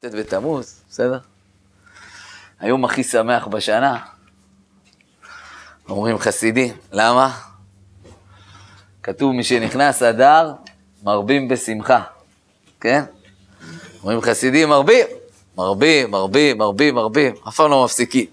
ט' 0.00 0.04
בתמוז, 0.04 0.82
בסדר? 0.90 1.18
היום 2.60 2.84
הכי 2.84 3.04
שמח 3.04 3.46
בשנה, 3.46 3.96
אומרים 5.88 6.18
חסידים, 6.18 6.74
למה? 6.92 7.38
כתוב 9.02 9.32
מי 9.32 9.44
שנכנס 9.44 10.02
אדר, 10.02 10.52
מרבים 11.02 11.48
בשמחה, 11.48 12.02
כן? 12.80 13.02
אומרים 14.02 14.20
חסידים 14.20 14.68
מרבים, 14.68 15.06
מרבים, 15.56 16.10
מרבים, 16.10 16.58
מרבים, 16.58 16.94
מרבים, 16.94 17.34
אף 17.48 17.56
פעם 17.56 17.70
לא 17.70 17.84
מפסיקים. 17.84 18.26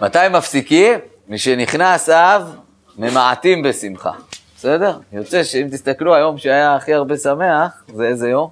מתי 0.00 0.18
מפסיקים? 0.30 0.98
מי 1.28 1.38
שנכנס 1.38 2.08
אב, 2.08 2.56
ממעטים 2.98 3.62
בשמחה, 3.62 4.12
בסדר? 4.56 4.98
יוצא 5.12 5.44
שאם 5.44 5.68
תסתכלו, 5.72 6.14
היום 6.14 6.38
שהיה 6.38 6.74
הכי 6.74 6.94
הרבה 6.94 7.16
שמח, 7.16 7.84
זה 7.94 8.04
איזה 8.04 8.28
יום? 8.28 8.50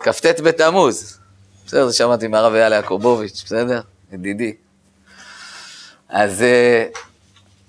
כ"ט 0.00 0.40
בתמוז. 0.40 1.18
בסדר, 1.66 1.86
זה 1.88 1.96
שמעתי 1.96 2.28
מהרב 2.28 2.54
אייל 2.54 2.72
יעקובוביץ', 2.72 3.42
בסדר? 3.46 3.80
ידידי. 4.12 4.52
אז, 6.08 6.44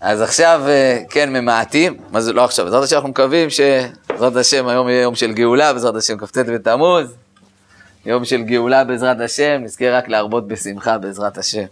אז 0.02 0.22
עכשיו, 0.22 0.62
כן, 1.10 1.34
ממעטים, 1.34 1.98
מה 2.12 2.22
זה 2.22 2.34
לא 2.34 2.44
עכשיו, 2.44 2.66
בעזרת 2.66 2.84
השם 2.84 2.96
אנחנו 2.96 3.10
מקווים 3.10 3.50
שבעזרת 3.50 4.36
השם 4.36 4.68
היום 4.68 4.90
יהיה 4.90 5.02
יום 5.02 5.16
של 5.16 5.34
גאולה, 5.34 5.74
בעזרת 5.74 5.96
השם 5.96 6.18
כ"ט 6.18 6.38
בתמוז, 6.38 7.14
יום 8.06 8.26
של 8.26 8.42
גאולה 8.42 8.84
בעזרת 8.84 9.20
השם, 9.20 9.62
נזכה 9.64 9.90
רק 9.90 10.08
להרבות 10.08 10.48
בשמחה 10.48 10.98
בעזרת 10.98 11.38
השם. 11.38 11.66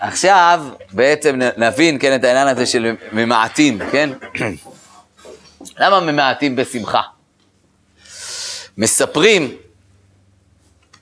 עכשיו, 0.00 0.64
בעצם 0.92 1.40
נבין, 1.56 1.98
כן, 1.98 2.14
את 2.14 2.24
העניין 2.24 2.48
הזה 2.48 2.66
של 2.66 2.94
ממעטים, 3.12 3.78
כן? 3.92 4.10
למה 5.78 6.00
ממעטים 6.00 6.56
בשמחה? 6.56 7.00
מספרים 8.78 9.56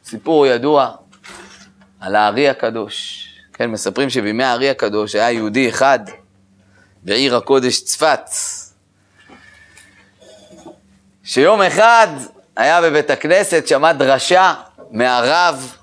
סיפור 0.04 0.46
ידוע 0.46 0.90
על 2.00 2.16
הארי 2.16 2.48
הקדוש. 2.48 3.28
כן, 3.52 3.70
מספרים 3.70 4.10
שבימי 4.10 4.44
הארי 4.44 4.70
הקדוש 4.70 5.14
היה 5.14 5.30
יהודי 5.30 5.68
אחד 5.68 5.98
בעיר 7.02 7.36
הקודש 7.36 7.80
צפת, 7.80 8.20
שיום 11.24 11.62
אחד 11.62 12.06
היה 12.56 12.82
בבית 12.82 13.10
הכנסת, 13.10 13.66
שמע 13.66 13.92
דרשה 13.92 14.54
מהרב 14.90 15.76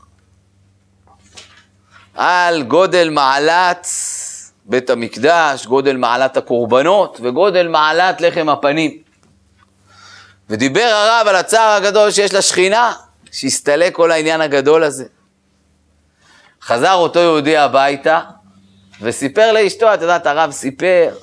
על 2.16 2.64
גודל 2.64 3.10
מעלת 3.10 3.88
בית 4.66 4.90
המקדש, 4.90 5.66
גודל 5.66 5.98
מעלת 5.98 6.38
הקורבנות 6.38 7.18
וגודל 7.24 7.68
מעלת 7.68 8.22
לחם 8.22 8.50
הפנים. 8.50 9.03
ודיבר 10.50 10.82
הרב 10.82 11.28
על 11.28 11.36
הצער 11.36 11.70
הגדול 11.70 12.12
שיש 12.12 12.34
לשכינה, 12.34 12.94
שהסתלק 13.32 13.96
כל 13.96 14.12
העניין 14.12 14.42
הגדול 14.42 14.84
הזה. 14.84 15.06
חזר 16.62 16.94
אותו 16.94 17.20
יהודי 17.20 17.58
הביתה 17.58 18.22
וסיפר 19.02 19.52
לאשתו, 19.52 19.94
את 19.94 20.02
יודעת, 20.02 20.26
הרב 20.26 20.52
סיפר 20.52 21.16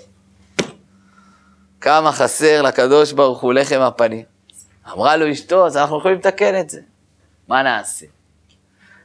כמה 1.80 2.12
חסר 2.12 2.62
לקדוש 2.62 3.12
ברוך 3.12 3.40
הוא 3.40 3.52
לחם 3.52 3.80
הפנים. 3.80 4.24
אמרה 4.92 5.16
לו 5.16 5.32
אשתו, 5.32 5.66
אז 5.66 5.76
אנחנו 5.76 5.98
יכולים 5.98 6.18
לתקן 6.18 6.60
את 6.60 6.70
זה. 6.70 6.80
מה 7.48 7.62
נעשה? 7.62 8.06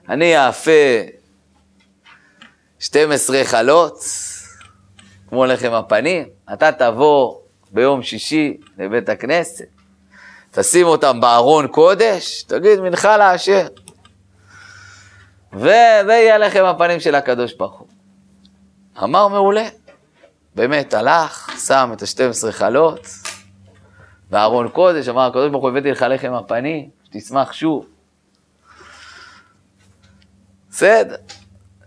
אני 0.09 0.47
אאפה 0.47 0.71
12 2.79 3.43
חלות, 3.43 3.99
כמו 5.29 5.45
לחם 5.45 5.73
הפנים, 5.73 6.25
אתה 6.53 6.71
תבוא 6.71 7.35
ביום 7.71 8.03
שישי 8.03 8.57
לבית 8.77 9.09
הכנסת, 9.09 9.65
תשים 10.55 10.87
אותם 10.87 11.21
בארון 11.21 11.67
קודש, 11.67 12.43
תגיד 12.43 12.79
מנחה 12.79 13.17
לאשר. 13.17 13.67
וזה 15.53 16.13
יהיה 16.13 16.37
לכם 16.37 16.65
הפנים 16.65 16.99
של 16.99 17.15
הקדוש 17.15 17.53
ברוך 17.53 17.79
הוא. 17.79 17.87
אמר 19.03 19.27
מעולה. 19.27 19.67
באמת, 20.55 20.93
הלך, 20.93 21.49
שם 21.65 21.89
את 21.93 22.01
ה-12 22.01 22.51
חלות, 22.51 23.07
בארון 24.29 24.69
קודש, 24.69 25.07
אמר 25.07 25.21
הקדוש 25.21 25.51
ברוך 25.51 25.63
הוא, 25.63 25.69
הבאתי 25.69 25.91
לך 25.91 26.05
לחם 26.09 26.33
הפנים, 26.33 26.89
שתשמח 27.03 27.53
שוב. 27.53 27.85
בסדר. 30.69 31.15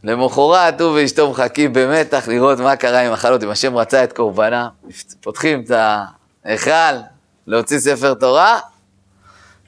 למחרת 0.05 0.81
הוא 0.81 0.91
ואשתו 0.91 1.31
מחכים 1.31 1.73
במתח 1.73 2.29
לראות 2.29 2.59
מה 2.59 2.77
קרה 2.77 3.01
עם 3.01 3.13
החלות, 3.13 3.43
אם 3.43 3.51
השם 3.51 3.77
רצה 3.77 4.05
את 4.05 4.13
קורבנה. 4.13 4.69
פותחים 5.21 5.65
את 5.65 5.71
ההיכל, 6.45 6.97
להוציא 7.49 7.79
ספר 7.79 8.15
תורה, 8.15 8.61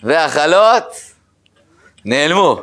והחלות 0.02 0.84
נעלמו. 2.04 2.60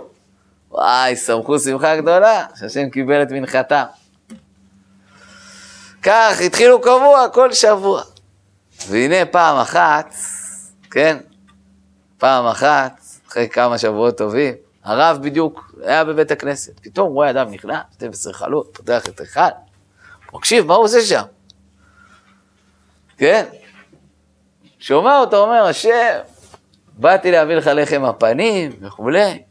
וואי, 0.71 1.15
שמחו 1.15 1.59
שמחה 1.59 1.97
גדולה, 1.97 2.45
שהשם 2.59 2.89
קיבל 2.89 3.21
את 3.21 3.31
מנחתם. 3.31 3.83
כך 6.01 6.41
התחילו 6.45 6.81
קבוע 6.81 7.29
כל 7.33 7.53
שבוע. 7.53 8.01
והנה 8.87 9.25
פעם 9.25 9.57
אחת, 9.57 10.13
כן, 10.91 11.17
פעם 12.17 12.45
אחת, 12.45 13.01
אחרי 13.27 13.49
כמה 13.49 13.77
שבועות 13.77 14.17
טובים, 14.17 14.53
הרב 14.83 15.17
בדיוק 15.21 15.71
היה 15.83 16.03
בבית 16.03 16.31
הכנסת, 16.31 16.79
פתאום 16.79 17.13
רואה 17.13 17.29
אדם 17.29 17.51
נכנס, 17.51 17.83
12 17.95 18.33
חלות, 18.33 18.69
פותח 18.73 19.03
את 19.07 19.21
אחד, 19.21 19.51
מקשיב, 20.33 20.65
מה 20.65 20.75
הוא 20.75 20.83
עושה 20.83 21.01
שם? 21.01 21.23
כן? 23.17 23.45
שומע 24.79 25.19
אותו 25.19 25.37
אומר, 25.37 25.63
השם, 25.63 26.17
באתי 26.97 27.31
להביא 27.31 27.55
לך 27.55 27.69
לחם 27.73 28.05
הפנים 28.05 28.71
וכולי. 28.81 29.43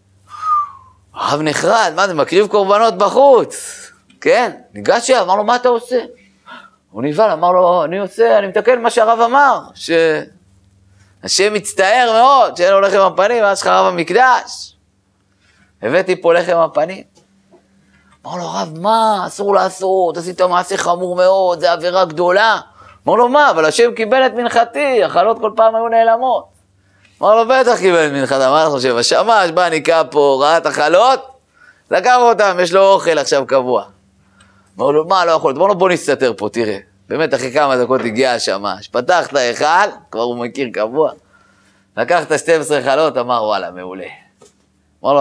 הרב 1.15 1.43
נחרד, 1.43 1.93
מה 1.97 2.07
זה, 2.07 2.15
מקריב 2.15 2.47
קורבנות 2.47 2.99
בחוץ, 2.99 3.83
כן? 4.21 4.53
ניגש 4.75 5.11
אליו, 5.11 5.23
אמר 5.23 5.37
לו, 5.37 5.45
מה 5.45 5.57
אתה 5.57 5.69
עושה? 5.69 5.99
הוא 6.91 7.03
נבהל, 7.03 7.31
אמר 7.31 7.53
לו, 7.53 7.85
אני 7.85 7.99
עושה, 7.99 8.39
אני 8.39 8.47
מתקן 8.47 8.83
מה 8.83 8.91
שהרב 8.91 9.21
אמר, 9.21 9.61
שהשם 9.75 11.55
מצטער 11.55 12.13
מאוד 12.13 12.57
שאין 12.57 12.73
לו 12.73 12.81
לחם 12.81 13.01
הפנים, 13.01 13.43
ואז 13.43 13.63
חרב 13.63 13.87
המקדש. 13.87 14.77
הבאתי 15.83 16.23
פה 16.23 16.35
לחם 16.35 16.57
הפנים. 16.57 17.03
אמר 18.27 18.37
לו, 18.37 18.43
הרב, 18.43 18.79
מה, 18.79 19.25
אסור 19.27 19.55
לעשות, 19.55 20.17
עשית 20.17 20.41
מעשה 20.41 20.77
חמור 20.77 21.17
מאוד, 21.17 21.61
זו 21.61 21.67
עבירה 21.67 22.05
גדולה. 22.05 22.61
אמר 23.07 23.17
לו, 23.17 23.29
מה, 23.29 23.51
אבל 23.51 23.65
השם 23.65 23.95
קיבל 23.95 24.27
את 24.27 24.35
מנחתי, 24.35 25.05
החלות 25.05 25.39
כל 25.39 25.51
פעם 25.57 25.75
היו 25.75 25.89
נעלמות. 25.89 26.45
אמר 27.23 27.35
לו, 27.37 27.49
בטח 27.49 27.79
קיבל 27.79 28.07
את 28.07 28.13
מנחת, 28.13 28.37
אמר 28.37 28.69
לך 28.69 28.83
שבשמש 28.83 29.51
בא 29.55 29.69
ניקה 29.69 30.03
פה, 30.11 30.39
ראה 30.43 30.57
את 30.57 30.67
החלות, 30.67 31.27
לקח 31.91 32.17
אותם, 32.19 32.57
יש 32.63 32.73
לו 32.73 32.81
אוכל 32.81 33.19
עכשיו 33.19 33.47
קבוע. 33.47 33.85
אמר 34.79 34.91
לו, 34.91 35.05
מה, 35.05 35.25
לא 35.25 35.31
יכול 35.31 35.51
להיות, 35.51 35.63
אמר 35.63 35.75
בוא 35.75 35.91
נסתתר 35.91 36.33
פה, 36.37 36.49
תראה. 36.53 36.79
באמת, 37.09 37.35
אחרי 37.35 37.53
כמה 37.53 37.77
דקות 37.77 38.01
הגיע 38.01 38.33
השמש, 38.33 38.89
פתח 38.89 39.27
את 39.27 39.37
ההיכל, 39.37 39.91
כבר 40.11 40.23
הוא 40.23 40.37
מכיר 40.45 40.69
קבוע, 40.73 41.11
לקח 41.97 42.23
את 42.23 42.33
ה-12 42.33 42.85
חלות, 42.85 43.17
אמר, 43.17 43.45
וואלה, 43.45 43.71
מעולה. 43.71 44.07
אמר 45.05 45.13
לו, 45.13 45.21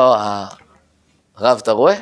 הרב, 1.37 1.57
אתה 1.61 1.71
רואה? 1.71 1.95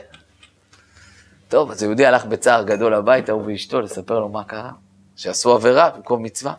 טוב, 1.49 1.71
אז 1.71 1.83
יהודי 1.83 2.05
הלך 2.05 2.25
בצער 2.25 2.63
גדול 2.63 2.93
הביתה, 2.93 3.31
הוא 3.31 3.43
ואשתו, 3.45 3.81
לספר 3.81 4.19
לו 4.19 4.29
מה 4.29 4.43
קרה, 4.43 4.69
שעשו 5.15 5.53
עבירה 5.53 5.89
במקום 5.89 6.23
מצווה. 6.23 6.53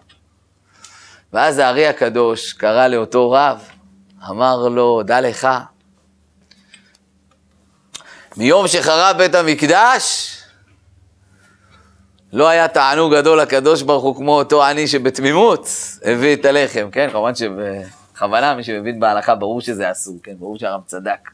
ואז 1.33 1.59
הארי 1.59 1.87
הקדוש 1.87 2.53
קרא 2.53 2.87
לאותו 2.87 3.31
רב, 3.31 3.69
אמר 4.31 4.69
לו, 4.69 5.03
דע 5.03 5.21
לך, 5.21 5.49
מיום 8.37 8.69
שחרב 8.69 9.17
בית 9.19 9.35
המקדש, 9.35 10.31
לא 12.33 12.49
היה 12.49 12.69
תענוג 12.69 13.15
גדול 13.15 13.41
לקדוש 13.41 13.83
ברוך 13.83 14.05
הוא 14.05 14.17
כמו 14.17 14.39
אותו 14.39 14.65
עני 14.65 14.89
שבתמימות 14.89 15.69
הביא 16.05 16.37
את 16.37 16.45
הלחם, 16.45 16.89
כן? 16.93 17.09
כמובן 17.13 17.35
שבכוונה 17.35 18.55
מי 18.55 18.65
שמבין 18.65 19.01
בהלכה 19.01 19.35
ברור 19.35 19.61
שזה 19.61 19.91
אסור, 19.91 20.19
כן? 20.23 20.33
ברור 20.39 20.59
שהרב 20.59 20.81
צדק. 20.87 21.31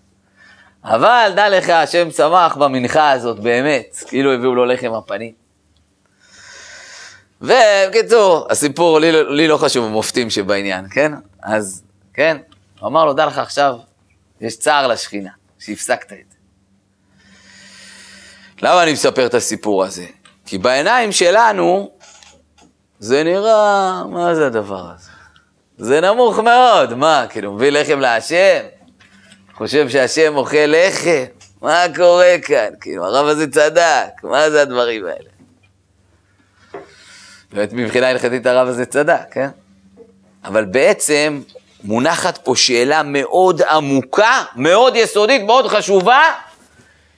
אבל 0.85 1.33
דע 1.37 1.49
לך, 1.49 1.69
השם 1.69 2.11
שמח 2.11 2.57
במנחה 2.57 3.11
הזאת 3.11 3.41
באמת, 3.41 3.97
כאילו 4.07 4.33
הביאו 4.33 4.55
לו 4.55 4.65
לחם 4.65 4.93
הפנים. 4.95 5.33
ובקיצור, 7.41 8.47
הסיפור, 8.51 8.99
לי, 8.99 9.25
לי 9.25 9.49
לא 9.49 9.57
חשוב 9.57 9.85
המופתים 9.85 10.31
שבעניין, 10.31 10.85
כן? 10.91 11.13
אז, 11.43 11.83
כן, 12.15 12.37
הוא 12.81 12.89
אמר 12.89 13.05
לו, 13.05 13.13
דע 13.13 13.27
לך 13.27 13.39
עכשיו, 13.39 13.75
יש 14.41 14.59
צער 14.59 14.87
לשכינה, 14.87 15.31
שהפסקת 15.59 16.13
את 16.13 16.19
זה. 16.31 16.37
למה 18.63 18.83
אני 18.83 18.93
מספר 18.93 19.27
את 19.27 19.35
הסיפור 19.35 19.85
הזה? 19.85 20.07
כי 20.47 20.59
בעיניים 20.59 21.13
שלנו, 21.13 21.91
זה 22.99 23.25
נראה, 23.25 24.05
מה 24.05 24.35
זה 24.35 24.47
הדבר 24.47 24.91
הזה? 24.95 25.11
זה 25.79 26.01
נמוך 26.01 26.39
מאוד, 26.39 26.95
מה, 26.95 27.27
כאילו, 27.29 27.53
מביא 27.53 27.71
לחם 27.71 28.01
להשם? 28.01 28.61
חושב 29.55 29.89
שהשם 29.89 30.37
אוכל 30.37 30.57
לחם? 30.67 31.25
מה 31.63 31.85
קורה 31.97 32.35
כאן? 32.43 32.69
כאילו, 32.81 33.05
הרב 33.05 33.27
הזה 33.27 33.51
צדק, 33.51 34.09
מה 34.23 34.51
זה 34.51 34.63
הדברים 34.63 35.05
האלה? 35.07 35.30
באמת 37.53 37.73
מבחינה 37.73 38.09
הלכתית 38.09 38.47
הרב 38.47 38.69
הזה 38.69 38.87
צדק, 38.87 39.21
כן? 39.31 39.49
אבל 40.45 40.65
בעצם 40.65 41.43
מונחת 41.85 42.39
פה 42.39 42.57
שאלה 42.57 43.03
מאוד 43.03 43.63
עמוקה, 43.63 44.45
מאוד 44.57 44.97
יסודית, 44.97 45.43
מאוד 45.43 45.67
חשובה, 45.67 46.23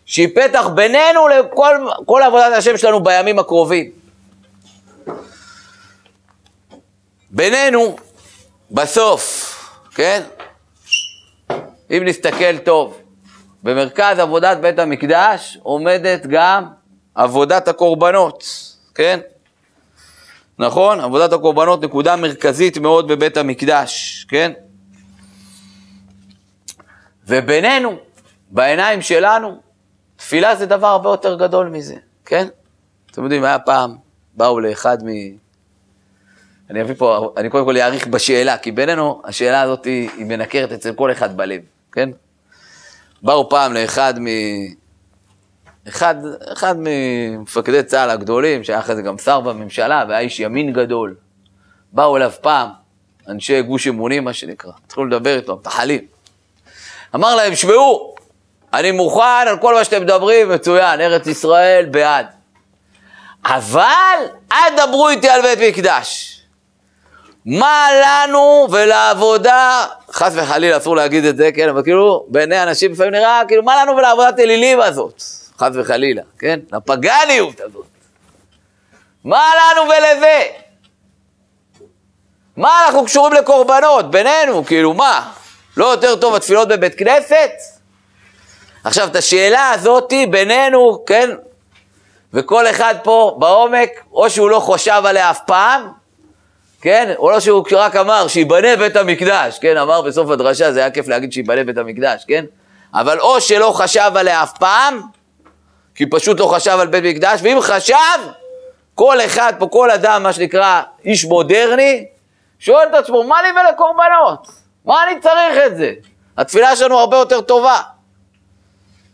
שהיא 0.04 0.28
פתח 0.34 0.68
בינינו 0.74 1.28
לכל 1.28 2.22
עבודת 2.22 2.52
השם 2.52 2.76
שלנו 2.76 3.02
בימים 3.02 3.38
הקרובים. 3.38 3.90
בינינו, 7.30 7.96
בסוף, 8.70 9.54
כן? 9.94 10.22
אם 11.90 12.02
נסתכל 12.04 12.58
טוב, 12.58 12.98
במרכז 13.62 14.18
עבודת 14.18 14.58
בית 14.58 14.78
המקדש 14.78 15.58
עומדת 15.62 16.26
גם 16.26 16.64
עבודת 17.14 17.68
הקורבנות, 17.68 18.44
כן? 18.94 19.20
נכון? 20.62 21.00
עבודת 21.00 21.32
הקורבנות 21.32 21.84
נקודה 21.84 22.16
מרכזית 22.16 22.78
מאוד 22.78 23.08
בבית 23.08 23.36
המקדש, 23.36 24.26
כן? 24.28 24.52
ובינינו, 27.26 27.96
בעיניים 28.50 29.02
שלנו, 29.02 29.60
תפילה 30.16 30.56
זה 30.56 30.66
דבר 30.66 30.86
הרבה 30.86 31.10
יותר 31.10 31.38
גדול 31.38 31.68
מזה, 31.68 31.94
כן? 32.24 32.48
אתם 33.10 33.24
יודעים, 33.24 33.44
היה 33.44 33.58
פעם, 33.58 33.96
באו 34.34 34.60
לאחד 34.60 34.98
מ... 35.04 35.08
אני 36.70 36.82
אביא 36.82 36.94
פה, 36.94 37.32
אני 37.36 37.50
קודם 37.50 37.64
כל 37.64 37.76
אעריך 37.76 38.06
בשאלה, 38.06 38.58
כי 38.58 38.72
בינינו 38.72 39.22
השאלה 39.24 39.60
הזאת 39.60 39.84
היא, 39.84 40.10
היא 40.16 40.26
מנקרת 40.26 40.72
אצל 40.72 40.92
כל 40.92 41.12
אחד 41.12 41.36
בלב, 41.36 41.60
כן? 41.92 42.10
באו 43.22 43.48
פעם 43.48 43.72
לאחד 43.72 44.14
מ... 44.20 44.26
אחד, 45.88 46.14
אחד 46.52 46.74
ממפקדי 46.78 47.82
צה"ל 47.82 48.10
הגדולים, 48.10 48.64
שהיה 48.64 48.78
אחרי 48.78 48.96
זה 48.96 49.02
גם 49.02 49.18
שר 49.18 49.40
בממשלה, 49.40 50.04
והיה 50.08 50.20
איש 50.20 50.40
ימין 50.40 50.72
גדול. 50.72 51.14
באו 51.92 52.16
אליו 52.16 52.32
פעם, 52.40 52.68
אנשי 53.28 53.62
גוש 53.62 53.86
אמונים, 53.86 54.24
מה 54.24 54.32
שנקרא, 54.32 54.70
התחילו 54.86 55.06
לדבר 55.06 55.36
איתו, 55.36 55.56
מתחלים. 55.56 56.00
אמר 57.14 57.34
להם, 57.34 57.54
שמעו, 57.54 58.14
אני 58.72 58.90
מוכן 58.90 59.44
על 59.48 59.58
כל 59.58 59.74
מה 59.74 59.84
שאתם 59.84 60.02
מדברים, 60.02 60.48
מצוין, 60.48 61.00
ארץ 61.00 61.26
ישראל 61.26 61.86
בעד. 61.90 62.26
אבל 63.44 64.18
אל 64.52 64.76
דברו 64.76 65.08
איתי 65.08 65.28
על 65.28 65.42
בית 65.42 65.58
מקדש. 65.68 66.38
מה 67.46 67.88
לנו 68.02 68.66
ולעבודה, 68.70 69.84
חס 70.12 70.32
וחלילה 70.36 70.76
אסור 70.76 70.96
להגיד 70.96 71.24
את 71.24 71.36
זה, 71.36 71.50
כן, 71.54 71.68
אבל 71.68 71.82
כאילו 71.82 72.26
בעיני 72.28 72.62
אנשים 72.62 72.92
לפעמים 72.92 73.12
נראה, 73.12 73.42
כאילו 73.48 73.62
מה 73.62 73.82
לנו 73.82 73.96
ולעבודת 73.96 74.38
אלילים 74.38 74.80
הזאת, 74.80 75.22
חס 75.62 75.70
וחלילה, 75.74 76.22
כן, 76.38 76.60
לפגניות 76.72 77.60
הזאת. 77.60 77.86
מה 79.24 79.44
לנו 79.56 79.82
ולזה? 79.90 80.42
מה 82.56 82.84
אנחנו 82.86 83.04
קשורים 83.04 83.32
לקורבנות 83.32 84.10
בינינו, 84.10 84.64
כאילו 84.64 84.94
מה? 84.94 85.32
לא 85.76 85.86
יותר 85.86 86.16
טוב 86.16 86.34
התפילות 86.34 86.68
בבית 86.68 86.94
כנסת? 86.94 87.50
עכשיו, 88.84 89.08
את 89.08 89.16
השאלה 89.16 89.70
הזאתי 89.70 90.26
בינינו, 90.26 91.04
כן, 91.06 91.30
וכל 92.32 92.66
אחד 92.66 92.94
פה 93.02 93.36
בעומק, 93.38 93.90
או 94.12 94.30
שהוא 94.30 94.50
לא 94.50 94.60
חושב 94.60 95.02
עליה 95.04 95.30
אף 95.30 95.40
פעם, 95.46 95.88
כן? 96.80 97.12
או 97.18 97.30
לא 97.30 97.40
שהוא 97.40 97.64
רק 97.72 97.96
אמר 97.96 98.28
שיבנה 98.28 98.76
בית 98.76 98.96
המקדש, 98.96 99.58
כן? 99.58 99.76
אמר 99.76 100.02
בסוף 100.02 100.30
הדרשה, 100.30 100.72
זה 100.72 100.80
היה 100.80 100.90
כיף 100.90 101.08
להגיד 101.08 101.32
שיבנה 101.32 101.64
בית 101.64 101.78
המקדש, 101.78 102.24
כן? 102.28 102.44
אבל 102.94 103.20
או 103.20 103.40
שלא 103.40 103.72
חשב 103.76 104.10
עליה 104.14 104.42
אף 104.42 104.52
פעם, 104.58 105.00
כי 105.94 106.06
פשוט 106.10 106.40
לא 106.40 106.46
חשב 106.46 106.76
על 106.80 106.86
בית 106.86 107.04
מקדש, 107.04 107.40
ואם 107.42 107.58
חשב, 107.60 107.96
כל 108.94 109.20
אחד 109.20 109.52
פה, 109.58 109.66
כל 109.66 109.90
אדם, 109.90 110.22
מה 110.22 110.32
שנקרא 110.32 110.82
איש 111.04 111.24
מודרני, 111.24 112.06
שואל 112.58 112.88
את 112.88 112.94
עצמו, 112.94 113.24
מה 113.24 113.42
לי 113.42 113.48
ולקורבנות? 113.48 114.48
מה 114.84 115.04
אני 115.04 115.20
צריך 115.20 115.66
את 115.66 115.76
זה? 115.76 115.92
התפילה 116.38 116.76
שלנו 116.76 116.98
הרבה 116.98 117.16
יותר 117.16 117.40
טובה. 117.40 117.80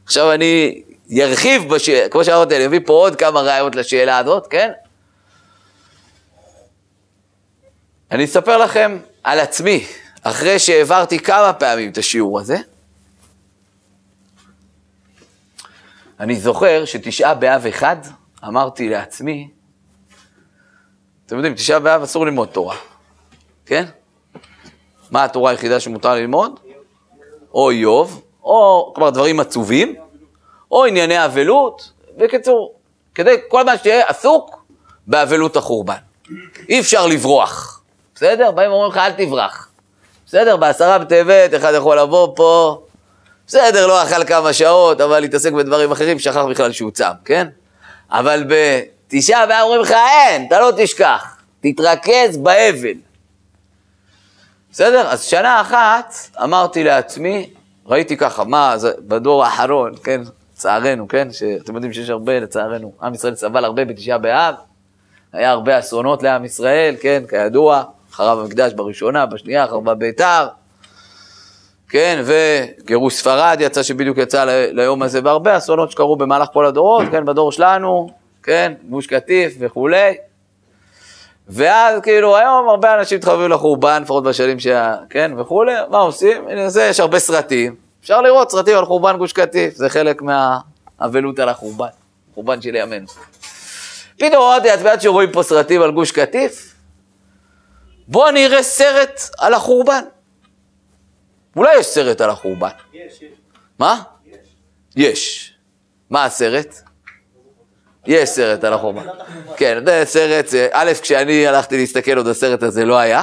עכשיו 0.04 0.32
אני 0.32 0.82
ארחיב, 1.20 1.74
בש... 1.74 1.90
כמו 1.90 2.24
שאמרתי, 2.24 2.56
אני 2.56 2.66
אביא 2.66 2.80
פה 2.86 2.92
עוד 2.92 3.16
כמה 3.16 3.40
ראיות 3.40 3.74
לשאלה 3.74 4.18
הזאת, 4.18 4.46
כן? 4.46 4.70
אני 8.10 8.24
אספר 8.24 8.56
לכם 8.56 8.98
על 9.24 9.40
עצמי, 9.40 9.86
אחרי 10.22 10.58
שהעברתי 10.58 11.18
כמה 11.18 11.52
פעמים 11.52 11.90
את 11.90 11.98
השיעור 11.98 12.40
הזה. 12.40 12.56
אני 16.20 16.36
זוכר 16.36 16.84
שתשעה 16.84 17.34
באב 17.34 17.66
אחד 17.66 17.96
אמרתי 18.44 18.88
לעצמי, 18.88 19.48
אתם 21.26 21.36
יודעים, 21.36 21.54
תשעה 21.54 21.78
באב 21.78 22.02
אסור 22.02 22.26
ללמוד 22.26 22.48
תורה, 22.48 22.76
כן? 23.66 23.84
מה 25.10 25.24
התורה 25.24 25.50
היחידה 25.50 25.80
שמותר 25.80 26.14
ללמוד? 26.14 26.60
או 27.54 27.70
איוב, 27.70 28.22
או 28.42 28.92
כלומר 28.94 29.10
דברים 29.10 29.40
עצובים, 29.40 29.94
או 30.70 30.84
ענייני 30.84 31.24
אבלות, 31.24 31.92
בקיצור, 32.16 32.74
כדי 33.14 33.36
כל 33.48 33.64
מה 33.64 33.78
שתהיה 33.78 34.08
עסוק 34.08 34.64
באבלות 35.06 35.56
החורבן. 35.56 35.94
אי 36.68 36.80
אפשר 36.80 37.06
לברוח. 37.06 37.82
בסדר? 38.14 38.50
באים 38.50 38.70
ואומרים 38.70 38.90
לך, 38.90 38.96
אל 38.96 39.12
תברח. 39.12 39.68
בסדר, 40.26 40.56
בעשרה 40.56 40.98
בטבת, 40.98 41.54
אחד 41.56 41.72
יכול 41.76 41.98
לבוא 41.98 42.36
פה, 42.36 42.82
בסדר, 43.48 43.86
לא 43.86 44.02
אכל 44.02 44.24
כמה 44.24 44.52
שעות, 44.52 45.00
אבל 45.00 45.20
להתעסק 45.20 45.52
בדברים 45.52 45.92
אחרים, 45.92 46.18
שכח 46.18 46.44
בכלל 46.50 46.72
שהוא 46.72 46.90
צם, 46.90 47.10
כן? 47.24 47.48
אבל 48.10 48.44
בתשעה 48.48 49.46
באב 49.46 49.62
אומרים 49.62 49.80
לך, 49.80 49.90
אין, 49.90 50.46
אתה 50.46 50.60
לא 50.60 50.72
תשכח, 50.76 51.36
תתרכז 51.60 52.36
באבל. 52.36 52.94
בסדר? 54.72 55.08
אז 55.08 55.22
שנה 55.22 55.60
אחת 55.60 56.14
אמרתי 56.42 56.84
לעצמי, 56.84 57.50
ראיתי 57.86 58.16
ככה, 58.16 58.44
מה, 58.44 58.78
זה 58.78 58.92
בדור 59.00 59.44
האחרון, 59.44 59.94
כן, 60.04 60.20
לצערנו, 60.54 61.08
כן, 61.08 61.32
שאתם 61.32 61.74
יודעים 61.74 61.92
שיש 61.92 62.10
הרבה, 62.10 62.40
לצערנו, 62.40 62.92
עם 63.02 63.14
ישראל 63.14 63.34
סבל 63.34 63.64
הרבה 63.64 63.84
בתשעה 63.84 64.18
באב, 64.18 64.54
היה 65.32 65.50
הרבה 65.50 65.78
אסונות 65.78 66.22
לעם 66.22 66.44
ישראל, 66.44 66.94
כן, 67.00 67.22
כידוע, 67.28 67.82
חרב 68.12 68.38
המקדש 68.38 68.72
בראשונה, 68.72 69.26
בשנייה 69.26 69.66
חרבה 69.66 69.94
ביתר, 69.94 70.48
כן, 71.88 72.22
וגירוש 72.24 73.14
ספרד 73.14 73.56
יצא 73.60 73.82
שבדיוק 73.82 74.18
יצא 74.18 74.44
ליום 74.72 75.02
הזה, 75.02 75.20
והרבה 75.24 75.56
אסונות 75.56 75.90
שקרו 75.90 76.16
במהלך 76.16 76.48
כל 76.52 76.66
הדורות, 76.66 77.04
כן, 77.10 77.24
בדור 77.24 77.52
שלנו, 77.52 78.10
כן, 78.42 78.72
גוש 78.88 79.06
קטיף 79.06 79.54
וכולי. 79.58 80.14
ואז 81.48 82.00
כאילו 82.02 82.36
היום 82.36 82.68
הרבה 82.68 82.94
אנשים 82.94 83.18
מתחבבים 83.18 83.50
לחורבן, 83.50 84.02
לפחות 84.02 84.24
בשנים 84.24 84.60
שה... 84.60 84.94
כן, 85.10 85.32
וכולי, 85.38 85.74
מה 85.90 85.98
עושים? 85.98 86.48
הנה 86.48 86.68
זה, 86.68 86.84
יש 86.84 87.00
הרבה 87.00 87.18
סרטים, 87.18 87.74
אפשר 88.00 88.20
לראות 88.20 88.50
סרטים 88.50 88.76
על 88.76 88.84
חורבן 88.84 89.16
גוש 89.16 89.32
קטיף, 89.32 89.74
זה 89.74 89.88
חלק 89.88 90.22
מהאבלות 90.22 91.38
על 91.38 91.48
החורבן, 91.48 91.88
חורבן 92.34 92.62
של 92.62 92.74
ימינו. 92.74 93.06
פתאום 94.18 94.42
אמרתי 94.42 94.68
לעצמי, 94.68 94.90
שרואים 95.00 95.32
פה 95.32 95.42
סרטים 95.42 95.82
על 95.82 95.90
גוש 95.90 96.12
קטיף, 96.12 96.74
בוא 98.08 98.28
אני 98.28 98.46
אראה 98.46 98.62
סרט 98.62 99.20
על 99.38 99.54
החורבן. 99.54 100.02
אולי 101.58 101.78
יש 101.78 101.86
סרט 101.86 102.20
על 102.20 102.30
החורבן. 102.30 102.68
יש, 102.92 103.22
יש. 103.22 103.22
מה? 103.78 104.02
יש. 104.26 104.36
יש. 104.96 105.52
מה 106.10 106.24
הסרט? 106.24 106.74
יש 108.06 108.28
סרט 108.28 108.64
על 108.64 108.72
החורבן. 108.72 109.02
כן, 109.56 109.78
זה 109.86 110.02
סרט, 110.04 110.46
א', 110.72 110.92
כשאני 111.02 111.46
הלכתי 111.46 111.76
להסתכל 111.76 112.16
עוד 112.16 112.28
הסרט 112.28 112.62
הזה 112.62 112.84
לא 112.84 112.98
היה. 112.98 113.22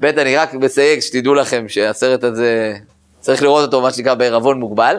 ב', 0.00 0.04
אני 0.04 0.36
רק 0.36 0.54
מסייג, 0.54 1.00
שתדעו 1.00 1.34
לכם 1.34 1.68
שהסרט 1.68 2.24
הזה, 2.24 2.76
צריך 3.20 3.42
לראות 3.42 3.66
אותו, 3.66 3.80
מה 3.80 3.92
שנקרא, 3.92 4.14
בערבון 4.14 4.60
מוגבל. 4.60 4.96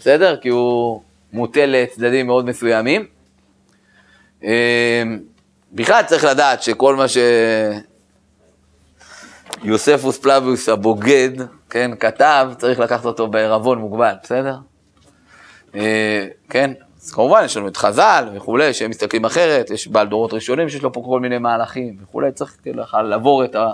בסדר? 0.00 0.36
כי 0.36 0.48
הוא 0.48 1.02
מוטה 1.32 1.66
לצדדים 1.66 2.26
מאוד 2.26 2.44
מסוימים. 2.46 3.06
אמ, 4.42 4.48
בכלל 5.72 6.02
צריך 6.06 6.24
לדעת 6.24 6.62
שכל 6.62 6.96
מה 6.96 7.06
שיוספוס 9.62 10.18
פלביוס 10.18 10.68
הבוגד, 10.68 11.30
כן, 11.70 11.90
כתב, 12.00 12.50
צריך 12.58 12.78
לקחת 12.80 13.04
אותו 13.04 13.26
בערבון 13.26 13.78
מוגבל, 13.78 14.12
בסדר? 14.22 14.56
אה, 15.74 16.26
כן, 16.50 16.70
אז 17.02 17.10
כמובן 17.12 17.42
יש 17.44 17.56
לנו 17.56 17.68
את 17.68 17.76
חז"ל 17.76 18.28
וכולי, 18.34 18.74
שהם 18.74 18.90
מסתכלים 18.90 19.24
אחרת, 19.24 19.70
יש 19.70 19.88
בעל 19.88 20.06
דורות 20.06 20.32
ראשונים 20.32 20.68
שיש 20.68 20.82
לו 20.82 20.92
פה 20.92 21.02
כל 21.06 21.20
מיני 21.20 21.38
מהלכים 21.38 21.96
וכולי, 22.02 22.32
צריך 22.32 22.56
כאילו 22.62 22.82
לעבור 23.02 23.44
את 23.44 23.54
ה... 23.54 23.68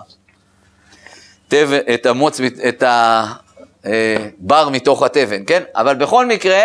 את 1.95 2.07
המוץ, 2.07 2.41
את 2.69 2.83
הבר 2.83 4.65
אה, 4.67 4.71
מתוך 4.71 5.03
התבן, 5.03 5.45
כן? 5.47 5.62
אבל 5.75 5.95
בכל 5.95 6.27
מקרה, 6.27 6.61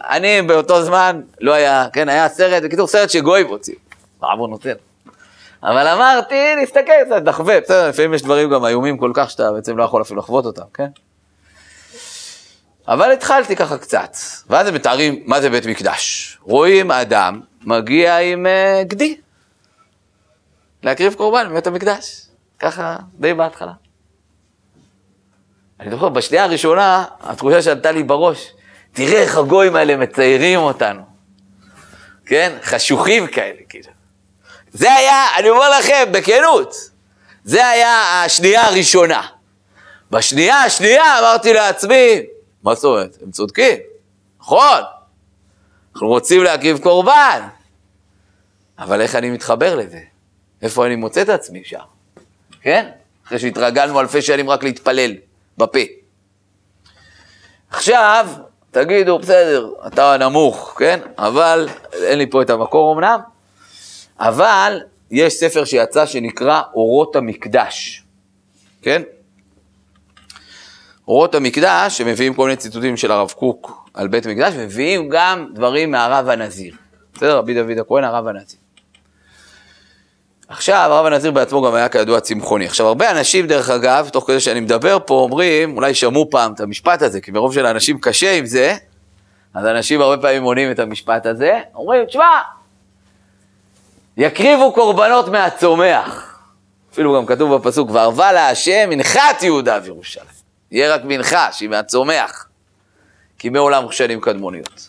אני 0.00 0.42
באותו 0.42 0.82
זמן 0.82 1.20
לא 1.40 1.52
היה, 1.52 1.86
כן, 1.92 2.08
היה 2.08 2.28
סרט, 2.28 2.62
בקיצור 2.62 2.86
סרט 2.86 3.10
שגוי 3.10 3.42
הוציא. 3.42 3.74
בעוונותינו. 4.20 4.89
אבל 5.62 5.88
אמרתי, 5.88 6.54
נסתכל 6.62 6.92
קצת, 7.06 7.22
נחווה, 7.24 7.60
בסדר, 7.60 7.88
לפעמים 7.88 8.14
יש 8.14 8.22
דברים 8.22 8.50
גם 8.50 8.64
איומים 8.64 8.98
כל 8.98 9.10
כך 9.14 9.30
שאתה 9.30 9.52
בעצם 9.52 9.76
לא 9.76 9.84
יכול 9.84 10.02
אפילו 10.02 10.20
לחוות 10.20 10.46
אותם, 10.46 10.62
כן? 10.74 10.88
אבל 12.88 13.12
התחלתי 13.12 13.56
ככה 13.56 13.78
קצת, 13.78 14.16
ואז 14.48 14.68
הם 14.68 14.74
מתארים 14.74 15.22
מה 15.26 15.40
זה 15.40 15.50
בית 15.50 15.66
מקדש. 15.66 16.38
רואים 16.42 16.90
אדם 16.90 17.40
מגיע 17.62 18.18
עם 18.18 18.46
uh, 18.46 18.84
גדי, 18.88 19.16
להקריב 20.82 21.14
קורבן 21.14 21.48
בבית 21.50 21.66
המקדש, 21.66 22.26
ככה 22.58 22.96
די 23.14 23.34
בהתחלה. 23.34 23.72
אני 25.80 25.90
זוכר, 25.90 26.08
בשנייה 26.08 26.44
הראשונה, 26.44 27.04
התחושה 27.20 27.62
שעלתה 27.62 27.92
לי 27.92 28.02
בראש, 28.02 28.52
תראה 28.92 29.22
איך 29.22 29.36
הגויים 29.36 29.76
האלה 29.76 29.96
מציירים 29.96 30.60
אותנו. 30.60 31.02
כן? 32.26 32.58
חשוכים 32.62 33.26
כאלה, 33.26 33.60
כאילו. 33.68 33.99
זה 34.72 34.92
היה, 34.94 35.24
אני 35.38 35.48
אומר 35.48 35.78
לכם, 35.78 36.08
בכנות, 36.12 36.74
זה 37.44 37.66
היה 37.66 38.22
השנייה 38.24 38.66
הראשונה. 38.66 39.26
בשנייה 40.10 40.62
השנייה 40.62 41.18
אמרתי 41.18 41.52
לעצמי, 41.52 42.22
מה 42.62 42.74
זאת 42.74 42.84
אומרת? 42.84 43.18
הם 43.22 43.30
צודקים, 43.30 43.78
נכון, 44.40 44.82
אנחנו 45.94 46.08
רוצים 46.08 46.42
להקריב 46.42 46.78
קורבן, 46.78 47.42
אבל 48.78 49.00
איך 49.00 49.14
אני 49.14 49.30
מתחבר 49.30 49.76
לזה? 49.76 50.00
איפה 50.62 50.86
אני 50.86 50.96
מוצא 50.96 51.22
את 51.22 51.28
עצמי 51.28 51.62
שם? 51.64 51.78
כן? 52.62 52.88
אחרי 53.26 53.38
שהתרגלנו 53.38 54.00
אלפי 54.00 54.22
שנים 54.22 54.50
רק 54.50 54.64
להתפלל 54.64 55.12
בפה. 55.58 55.78
עכשיו, 57.70 58.28
תגידו, 58.70 59.18
בסדר, 59.18 59.72
אתה 59.86 60.16
נמוך, 60.20 60.74
כן? 60.78 61.00
אבל, 61.18 61.68
אין 61.92 62.18
לי 62.18 62.30
פה 62.30 62.42
את 62.42 62.50
המקור 62.50 62.94
אמנם, 62.94 63.20
אבל 64.20 64.80
יש 65.10 65.34
ספר 65.34 65.64
שיצא 65.64 66.06
שנקרא 66.06 66.62
אורות 66.74 67.16
המקדש, 67.16 68.04
כן? 68.82 69.02
אורות 71.08 71.34
המקדש, 71.34 71.98
שמביאים 71.98 72.34
כל 72.34 72.44
מיני 72.44 72.56
ציטוטים 72.56 72.96
של 72.96 73.12
הרב 73.12 73.30
קוק 73.30 73.88
על 73.94 74.08
בית 74.08 74.26
המקדש, 74.26 74.54
מביאים 74.54 75.08
גם 75.08 75.46
דברים 75.54 75.90
מהרב 75.90 76.28
הנזיר. 76.28 76.74
בסדר? 77.14 77.38
רבי 77.38 77.54
דוד 77.54 77.78
הכהן, 77.78 78.04
הרב 78.04 78.26
הנזיר. 78.26 78.60
עכשיו, 80.48 80.92
הרב 80.92 81.06
הנזיר 81.06 81.30
בעצמו 81.30 81.62
גם 81.62 81.74
היה 81.74 81.88
כידוע 81.88 82.20
צמחוני. 82.20 82.66
עכשיו, 82.66 82.86
הרבה 82.86 83.10
אנשים, 83.10 83.46
דרך 83.46 83.70
אגב, 83.70 84.08
תוך 84.12 84.26
כדי 84.26 84.40
שאני 84.40 84.60
מדבר 84.60 84.98
פה, 85.06 85.14
אומרים, 85.14 85.76
אולי 85.76 85.94
שמעו 85.94 86.30
פעם 86.30 86.52
את 86.52 86.60
המשפט 86.60 87.02
הזה, 87.02 87.20
כי 87.20 87.32
ברוב 87.32 87.54
של 87.54 87.66
האנשים 87.66 87.98
קשה 87.98 88.32
עם 88.32 88.46
זה, 88.46 88.76
אז 89.54 89.66
אנשים 89.66 90.00
הרבה 90.00 90.22
פעמים 90.22 90.42
עונים 90.42 90.70
את 90.70 90.78
המשפט 90.78 91.26
הזה, 91.26 91.60
אומרים, 91.74 92.04
תשמע, 92.04 92.24
יקריבו 94.16 94.72
קורבנות 94.72 95.28
מהצומח. 95.28 96.38
אפילו 96.92 97.16
גם 97.16 97.26
כתוב 97.26 97.54
בפסוק, 97.54 97.90
וערבה 97.90 98.32
לה 98.32 98.48
השם 98.48 98.90
מנחת 98.90 99.42
יהודה 99.42 99.78
וירושלים. 99.84 100.26
יהיה 100.70 100.94
רק 100.94 101.00
מנחה, 101.04 101.52
שהיא 101.52 101.68
מהצומח. 101.68 102.46
כי 103.38 103.48
מעולם 103.48 103.92
שנים 103.92 104.20
קדמוניות. 104.20 104.88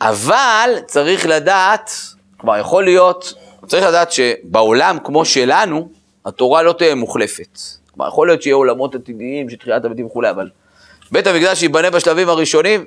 אבל 0.00 0.70
צריך 0.86 1.26
לדעת, 1.26 1.90
כלומר 2.36 2.58
יכול 2.58 2.84
להיות, 2.84 3.34
צריך 3.66 3.86
לדעת 3.86 4.12
שבעולם 4.12 4.98
כמו 5.04 5.24
שלנו, 5.24 5.88
התורה 6.26 6.62
לא 6.62 6.72
תהיה 6.72 6.94
מוחלפת. 6.94 7.58
כלומר, 7.94 8.08
יכול 8.08 8.26
להיות 8.26 8.42
שיהיה 8.42 8.54
עולמות 8.54 8.94
עתידיים 8.94 9.50
של 9.50 9.56
תחילת 9.56 9.84
הבתים 9.84 10.06
וכולי, 10.06 10.30
אבל 10.30 10.50
בית 11.10 11.26
המקדש 11.26 11.62
ייבנה 11.62 11.90
בשלבים 11.90 12.28
הראשונים, 12.28 12.84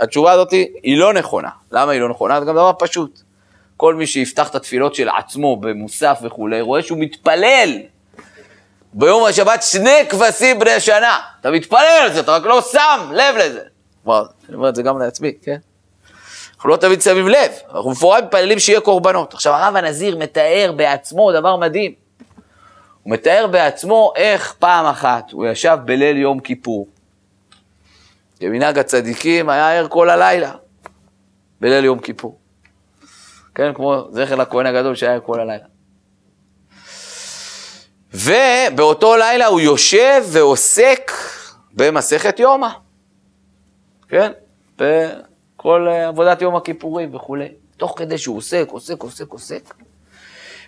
התשובה 0.00 0.32
הזאת 0.32 0.50
היא 0.82 0.98
לא 0.98 1.14
נכונה. 1.14 1.48
למה 1.72 1.92
היא 1.92 2.00
לא 2.00 2.08
נכונה? 2.08 2.40
זה 2.40 2.46
גם 2.46 2.54
דבר 2.54 2.72
פשוט. 2.78 3.22
כל 3.76 3.94
מי 3.94 4.06
שיפתח 4.06 4.48
את 4.48 4.54
התפילות 4.54 4.94
של 4.94 5.08
עצמו 5.08 5.56
במוסף 5.56 6.18
וכולי, 6.22 6.60
רואה 6.60 6.82
שהוא 6.82 6.98
מתפלל 7.00 7.78
ביום 8.92 9.24
השבת 9.24 9.62
שני 9.62 10.04
כבשים 10.08 10.58
בני 10.58 10.80
שנה. 10.80 11.18
אתה 11.40 11.50
מתפלל 11.50 11.98
על 12.02 12.12
זה, 12.12 12.20
אתה 12.20 12.32
רק 12.32 12.42
לא 12.44 12.62
שם 12.72 13.10
לב 13.12 13.36
לזה. 13.36 13.60
כלומר, 14.04 14.24
אני 14.48 14.56
אומר 14.56 14.68
את 14.68 14.74
זה 14.74 14.82
גם 14.82 14.98
לעצמי, 14.98 15.32
כן? 15.42 15.56
אנחנו 16.56 16.70
לא 16.70 16.76
תמיד 16.76 17.02
שמים 17.02 17.28
לב, 17.28 17.52
אנחנו 17.74 17.90
מפורט 17.90 18.24
מתפללים 18.24 18.58
שיהיה 18.58 18.80
קורבנות. 18.80 19.34
עכשיו 19.34 19.52
הרב 19.52 19.76
הנזיר 19.76 20.16
מתאר 20.16 20.72
בעצמו 20.76 21.32
דבר 21.32 21.56
מדהים. 21.56 21.92
הוא 23.02 23.12
מתאר 23.12 23.46
בעצמו 23.50 24.12
איך 24.16 24.54
פעם 24.58 24.86
אחת 24.86 25.30
הוא 25.32 25.46
ישב 25.46 25.78
בליל 25.84 26.16
יום 26.16 26.40
כיפור. 26.40 26.88
כמנהג 28.40 28.78
הצדיקים 28.78 29.48
היה 29.48 29.78
ער 29.78 29.88
כל 29.88 30.10
הלילה, 30.10 30.52
בליל 31.60 31.84
יום 31.84 31.98
כיפור. 31.98 32.38
כן, 33.56 33.74
כמו 33.74 34.04
זכר 34.10 34.34
לכהן 34.34 34.66
הגדול 34.66 34.94
שהיה 34.94 35.20
כל 35.20 35.40
הלילה. 35.40 35.64
ובאותו 38.14 39.16
לילה 39.16 39.46
הוא 39.46 39.60
יושב 39.60 40.22
ועוסק 40.26 41.12
במסכת 41.72 42.40
יומא. 42.40 42.68
כן? 44.08 44.32
בכל 44.78 45.88
אה, 45.88 46.08
עבודת 46.08 46.42
יום 46.42 46.56
הכיפורים 46.56 47.14
וכולי. 47.14 47.48
תוך 47.76 47.94
כדי 47.98 48.18
שהוא 48.18 48.36
עוסק, 48.36 48.66
עוסק, 48.70 49.02
עוסק, 49.02 49.28
עוסק. 49.28 49.74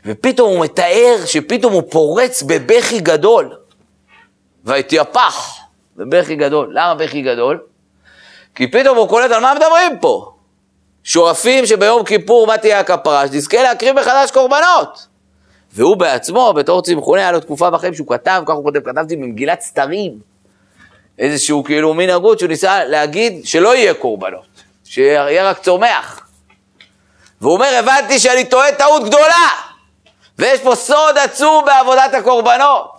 ופתאום 0.07 0.57
הוא 0.57 0.65
מתאר 0.65 1.17
שפתאום 1.27 1.73
הוא 1.73 1.83
פורץ 1.91 2.43
בבכי 2.43 3.01
גדול. 3.01 3.57
והתייפח 4.65 5.61
בבכי 5.97 6.37
גדול. 6.37 6.71
למה 6.73 6.95
בכי 6.95 7.23
גדול? 7.23 7.61
כי 8.55 8.71
פתאום 8.71 8.97
הוא 8.97 9.09
קולט 9.09 9.31
על 9.31 9.43
מה 9.43 9.55
מדברים 9.55 9.99
פה. 10.01 10.38
שואפים 11.09 11.67
שביום 11.67 12.05
כיפור 12.05 12.47
מה 12.47 12.59
תהיה 12.59 12.81
הכפרה? 12.81 13.27
שתזכה 13.27 13.63
להקריב 13.63 14.01
מחדש 14.01 14.31
קורבנות. 14.31 15.07
והוא 15.73 15.97
בעצמו, 15.97 16.53
בתור 16.53 16.83
צמחוני, 16.83 17.23
היה 17.23 17.33
לו 17.33 17.41
תקופה 17.41 17.71
בחיים 17.71 17.95
שהוא 17.95 18.07
כתב, 18.09 18.43
ככה 18.47 18.53
הוא 18.53 18.65
כותב, 18.65 18.81
כתבתי 18.81 19.17
במגילת 19.17 19.61
סתרים. 19.61 20.19
איזשהו 21.19 21.65
כאילו 21.65 21.95
מין 21.95 22.11
הגות 22.11 22.39
שהוא 22.39 22.49
ניסה 22.49 22.85
להגיד 22.85 23.47
שלא 23.47 23.77
יהיה 23.77 23.95
קורבנות, 23.95 24.63
שיהיה 24.85 25.51
רק 25.51 25.59
צומח. 25.59 26.29
והוא 27.41 27.55
אומר, 27.55 27.75
הבנתי 27.79 28.19
שאני 28.19 28.45
טועה 28.45 28.73
טעות 28.73 29.05
גדולה, 29.05 29.49
ויש 30.39 30.61
פה 30.61 30.75
סוד 30.75 31.19
עצום 31.19 31.65
בעבודת 31.65 32.15
הקורבנות. 32.15 32.98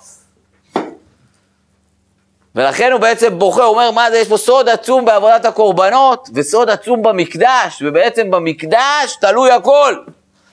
ולכן 2.60 2.92
הוא 2.92 3.01
בעצם 3.01 3.39
בוכה, 3.39 3.63
הוא 3.63 3.72
אומר, 3.72 3.92
מה 3.92 4.12
זה, 4.12 4.18
יש 4.18 4.28
פה 4.28 4.38
סוד 4.38 4.70
עצום 4.70 5.06
בעבודת 5.06 5.46
הקורבנות, 5.46 6.30
וסוד 6.34 6.70
עצום 6.70 7.04
במקדש, 7.04 7.82
ובעצם 7.86 8.32
במקדש 8.32 9.18
תלוי 9.22 9.51
הכל. 9.51 9.96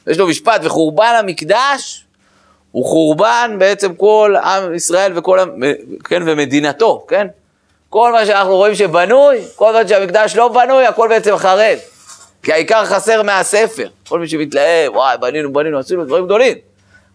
יש 0.07 0.19
לו 0.19 0.27
משפט, 0.29 0.61
וחורבן 0.65 1.15
המקדש 1.19 2.05
הוא 2.73 2.85
חורבן 2.85 3.57
בעצם 3.59 3.95
כל 3.95 4.35
עם 4.45 4.75
ישראל 4.75 5.19
וכל, 5.19 5.39
כן, 6.05 6.23
ומדינתו, 6.27 7.05
כן? 7.09 7.27
כל 7.91 8.13
מה 8.13 8.27
שאנחנו 8.27 8.57
רואים 8.57 8.75
שבנוי, 8.75 9.39
כל 9.57 9.73
מה 9.73 9.89
שהמקדש 9.89 10.37
לא 10.37 10.49
בנוי, 10.49 10.87
הכל 10.87 11.09
בעצם 11.09 11.37
חרב. 11.37 11.79
כי 12.43 12.53
העיקר 12.53 12.85
חסר 12.85 13.23
מהספר. 13.23 13.89
כל 14.09 14.21
מי 14.21 14.29
שמתלהב, 14.29 14.93
וואי, 14.95 15.19
בנינו, 15.19 15.53
בנינו, 15.53 15.79
עשינו 15.79 16.05
דברים 16.05 16.25
גדולים. 16.25 16.57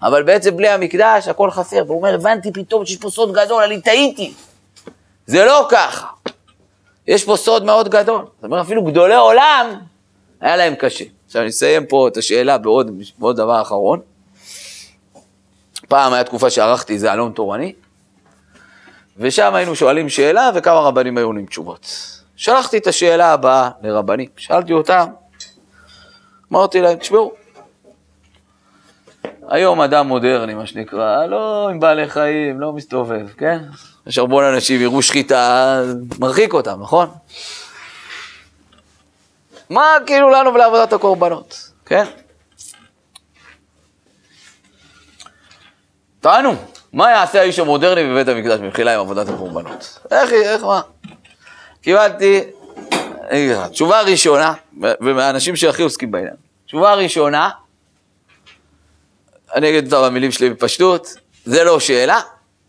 אבל 0.01 0.23
בעצם 0.23 0.57
בלי 0.57 0.69
המקדש 0.69 1.27
הכל 1.27 1.51
חסר. 1.51 1.83
והוא 1.87 1.97
אומר, 1.97 2.15
הבנתי 2.15 2.51
פתאום 2.53 2.85
שיש 2.85 2.97
פה 2.97 3.09
סוד 3.09 3.33
גדול, 3.33 3.63
אני 3.63 3.81
טעיתי. 3.81 4.33
זה 5.31 5.45
לא 5.45 5.67
ככה. 5.69 6.07
יש 7.07 7.25
פה 7.25 7.35
סוד 7.37 7.65
מאוד 7.65 7.89
גדול. 7.89 8.25
זאת 8.35 8.43
אומרת, 8.43 8.65
אפילו 8.65 8.83
גדולי 8.83 9.15
עולם, 9.15 9.79
היה 10.41 10.57
להם 10.57 10.75
קשה. 10.75 11.05
עכשיו 11.25 11.41
אני 11.41 11.49
אסיים 11.49 11.85
פה 11.85 12.07
את 12.07 12.17
השאלה 12.17 12.57
בעוד, 12.57 12.91
בעוד 13.17 13.35
דבר 13.37 13.61
אחרון. 13.61 13.99
פעם 15.87 16.13
הייתה 16.13 16.29
תקופה 16.29 16.49
שערכתי 16.49 16.93
איזה 16.93 17.13
אלון 17.13 17.31
תורני, 17.31 17.73
ושם 19.17 19.55
היינו 19.55 19.75
שואלים 19.75 20.09
שאלה 20.09 20.49
וכמה 20.55 20.79
רבנים 20.79 21.17
היו 21.17 21.25
עונים 21.25 21.45
תשובות. 21.45 21.87
שלחתי 22.35 22.77
את 22.77 22.87
השאלה 22.87 23.33
הבאה 23.33 23.69
לרבנים, 23.81 24.29
שאלתי 24.37 24.73
אותם, 24.73 25.05
אמרתי 26.51 26.81
להם, 26.81 26.97
תשמעו, 26.97 27.33
היום 29.49 29.81
אדם 29.81 30.07
מודרני, 30.07 30.53
מה 30.53 30.65
שנקרא, 30.65 31.25
לא 31.25 31.69
עם 31.69 31.79
בעלי 31.79 32.09
חיים, 32.09 32.59
לא 32.59 32.73
מסתובב, 32.73 33.27
כן? 33.37 33.59
יש 34.07 34.17
הרבה 34.17 34.49
אנשים 34.49 34.81
יראו 34.81 35.01
שחיטה, 35.01 35.81
מרחיק 36.19 36.53
אותם, 36.53 36.81
נכון? 36.81 37.09
מה 39.69 39.97
כאילו 40.05 40.29
לנו 40.29 40.53
ולעבודת 40.53 40.93
הקורבנות, 40.93 41.69
כן? 41.85 42.05
טענו, 46.19 46.55
מה 46.93 47.11
יעשה 47.11 47.41
האיש 47.41 47.59
המודרני 47.59 48.03
בבית 48.03 48.27
המקדש 48.27 48.59
במחילה 48.59 48.93
עם 48.93 48.99
עבודת 48.99 49.29
הקורבנות? 49.29 49.99
איך, 50.11 50.31
איך, 50.31 50.63
מה? 50.63 50.81
קיבלתי, 51.81 52.41
תשובה 53.71 54.01
ראשונה, 54.01 54.53
ומהאנשים 54.79 55.55
שהכי 55.55 55.81
עוסקים 55.81 56.11
בעניין, 56.11 56.33
תשובה 56.65 56.93
ראשונה, 56.93 57.49
אני 59.55 59.69
אגיד 59.69 59.93
אותה 59.93 60.09
במילים 60.09 60.31
שלי 60.31 60.49
בפשטות, 60.49 61.07
זה 61.45 61.63
לא 61.63 61.79
שאלה, 61.79 62.19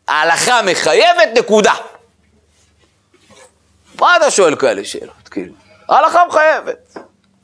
ההלכה 0.09 0.63
מחייבת 0.63 1.29
נקודה. 1.39 1.75
מה 4.01 4.17
אתה 4.17 4.31
שואל 4.31 4.57
כאלה 4.57 4.85
שאלות, 4.85 5.29
כאילו? 5.31 5.55
ההלכה 5.89 6.23
מחייבת. 6.29 6.97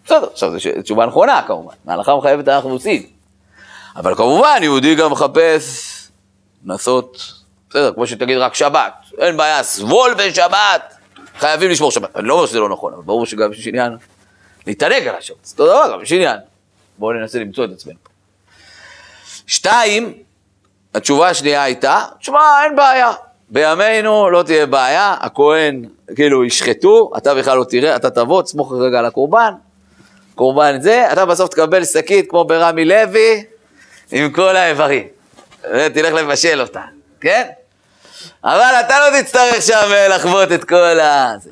בסדר, 0.04 0.26
עכשיו 0.32 0.50
זו 0.50 0.58
תשובה 0.82 1.06
נכונה 1.06 1.42
כמובן, 1.46 1.74
ההלכה 1.88 2.16
מחייבת 2.16 2.48
אנחנו 2.48 2.70
עושים. 2.70 3.06
אבל 3.96 4.14
כמובן, 4.14 4.58
יהודי 4.62 4.94
גם 4.94 5.12
מחפש 5.12 5.94
לנסות, 6.64 7.32
בסדר, 7.70 7.92
כמו 7.94 8.06
שתגיד 8.06 8.38
רק 8.38 8.54
שבת, 8.54 8.92
אין 9.18 9.36
בעיה, 9.36 9.62
סבול 9.62 10.14
בשבת, 10.14 10.94
חייבים 11.38 11.70
לשמור 11.70 11.90
שבת. 11.90 12.16
אני 12.16 12.28
לא 12.28 12.34
אומר 12.34 12.46
שזה 12.46 12.60
לא 12.60 12.68
נכון, 12.68 12.92
אבל 12.92 13.02
ברור 13.02 13.26
שגם 13.26 13.52
יש 13.52 13.66
עניין 13.66 13.96
להתענג 14.66 15.06
על 15.06 15.14
השבת. 15.14 15.44
זה 15.44 15.62
אותו 15.62 15.66
דבר, 15.66 15.92
גם 15.92 16.02
יש 16.02 16.12
עניין. 16.12 16.38
בואו 16.98 17.12
ננסה 17.12 17.38
למצוא 17.38 17.64
את 17.64 17.70
עצמנו. 17.72 17.98
שתיים, 19.46 20.14
התשובה 20.98 21.28
השנייה 21.28 21.62
הייתה, 21.62 22.04
תשמע, 22.20 22.40
אין 22.64 22.76
בעיה. 22.76 23.12
בימינו 23.50 24.30
לא 24.30 24.42
תהיה 24.42 24.66
בעיה, 24.66 25.14
הכהן, 25.20 25.84
כאילו, 26.16 26.44
ישחטו, 26.44 27.10
אתה 27.16 27.34
בכלל 27.34 27.58
לא 27.58 27.64
תראה, 27.64 27.96
אתה 27.96 28.10
תבוא, 28.10 28.42
תסמוך 28.42 28.72
רגע 28.72 28.98
על 28.98 29.06
הקורבן, 29.06 29.52
קורבן 30.34 30.80
זה, 30.80 31.12
אתה 31.12 31.26
בסוף 31.26 31.50
תקבל 31.50 31.84
שקית 31.84 32.30
כמו 32.30 32.44
ברמי 32.44 32.84
לוי, 32.84 33.44
עם 34.12 34.30
כל 34.30 34.56
האיברים. 34.56 35.06
ותלך 35.74 36.14
לבשל 36.14 36.60
אותה, 36.60 36.82
כן? 37.20 37.48
אבל 38.44 38.74
אתה 38.80 38.94
לא 38.98 39.20
תצטרך 39.20 39.62
שם 39.62 39.90
לחוות 40.10 40.52
את 40.52 40.64
כל 40.64 41.00
ה... 41.00 41.32
זה, 41.42 41.50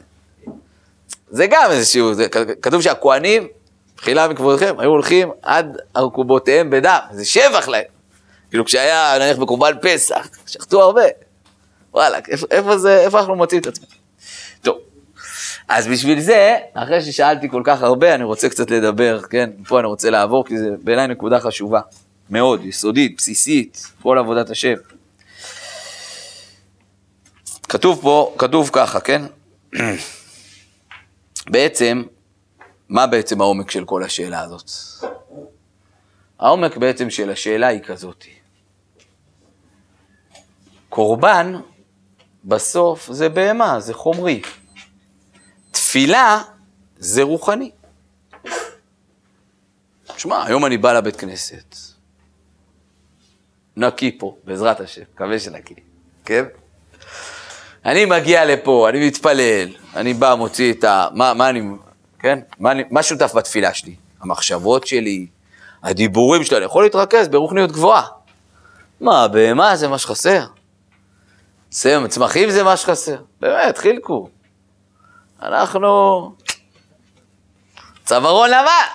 זה 1.30 1.46
גם 1.46 1.70
איזשהו, 1.70 2.14
זה, 2.14 2.26
כתוב 2.62 2.82
שהכוהנים, 2.82 3.48
בחילה 3.96 4.28
מכבודכם, 4.28 4.74
היו 4.78 4.90
הולכים 4.90 5.30
עד 5.42 5.76
ארכובותיהם 5.96 6.70
בדם, 6.70 6.98
זה 7.10 7.24
שבח 7.24 7.68
להם. 7.68 7.95
כאילו 8.50 8.64
כשהיה 8.64 9.18
נניח 9.18 9.38
בקורבן 9.38 9.72
פסח, 9.82 10.28
שחטו 10.46 10.82
הרבה. 10.82 11.04
וואלה, 11.92 12.18
איפה, 12.50 12.78
זה, 12.78 13.00
איפה 13.00 13.20
אנחנו 13.20 13.36
מוצאים 13.36 13.60
את 13.60 13.66
עצמנו? 13.66 13.90
טוב, 14.62 14.78
אז 15.68 15.86
בשביל 15.86 16.20
זה, 16.20 16.56
אחרי 16.74 17.02
ששאלתי 17.02 17.48
כל 17.48 17.62
כך 17.64 17.82
הרבה, 17.82 18.14
אני 18.14 18.24
רוצה 18.24 18.48
קצת 18.48 18.70
לדבר, 18.70 19.20
כן? 19.30 19.50
פה 19.68 19.78
אני 19.80 19.86
רוצה 19.86 20.10
לעבור, 20.10 20.44
כי 20.44 20.58
זה 20.58 20.70
בעיניי 20.82 21.06
נקודה 21.06 21.40
חשובה. 21.40 21.80
מאוד, 22.30 22.64
יסודית, 22.64 23.16
בסיסית, 23.16 23.86
כל 24.02 24.18
עבודת 24.18 24.50
השם. 24.50 24.74
כתוב 27.68 28.00
פה, 28.02 28.34
כתוב 28.38 28.70
ככה, 28.72 29.00
כן? 29.00 29.22
בעצם, 31.50 32.02
מה 32.88 33.06
בעצם 33.06 33.40
העומק 33.40 33.70
של 33.70 33.84
כל 33.84 34.02
השאלה 34.02 34.40
הזאת? 34.40 34.70
העומק 36.38 36.76
בעצם 36.76 37.10
של 37.10 37.30
השאלה 37.30 37.66
היא 37.66 37.80
כזאת. 37.80 38.24
קורבן, 40.88 41.52
בסוף 42.44 43.12
זה 43.12 43.28
בהמה, 43.28 43.80
זה 43.80 43.94
חומרי. 43.94 44.42
תפילה 45.70 46.42
זה 46.96 47.22
רוחני. 47.22 47.70
שמע, 50.16 50.46
היום 50.46 50.66
אני 50.66 50.78
בא 50.78 50.92
לבית 50.92 51.16
כנסת, 51.16 51.76
נקי 53.76 54.18
פה, 54.18 54.36
בעזרת 54.44 54.80
השם, 54.80 55.02
מקווה 55.14 55.38
שנקי, 55.38 55.74
כן? 56.24 56.44
אני 57.84 58.04
מגיע 58.04 58.44
לפה, 58.44 58.88
אני 58.88 59.06
מתפלל, 59.06 59.68
אני 59.96 60.14
בא, 60.14 60.34
מוציא 60.34 60.72
את 60.72 60.84
ה... 60.84 61.08
מה, 61.12 61.34
מה 61.34 61.48
אני... 61.48 61.62
כן? 62.18 62.38
מה, 62.58 62.70
אני, 62.72 62.82
מה 62.90 63.02
שותף 63.02 63.32
בתפילה 63.34 63.74
שלי? 63.74 63.94
המחשבות 64.20 64.86
שלי, 64.86 65.26
הדיבורים 65.86 66.44
שלי, 66.44 66.56
אני 66.56 66.64
יכול 66.64 66.84
להתרכז 66.84 67.28
ברוחניות 67.28 67.72
גבוהה. 67.72 68.06
מה, 69.00 69.28
בהמה 69.28 69.76
זה 69.76 69.88
מה 69.88 69.98
שחסר? 69.98 70.44
צמחים 72.08 72.50
זה 72.50 72.62
מה 72.62 72.76
שחסר? 72.76 73.16
באמת, 73.40 73.78
חילקו. 73.78 74.28
אנחנו... 75.42 76.32
צווארון 78.04 78.50
לבן. 78.50 78.86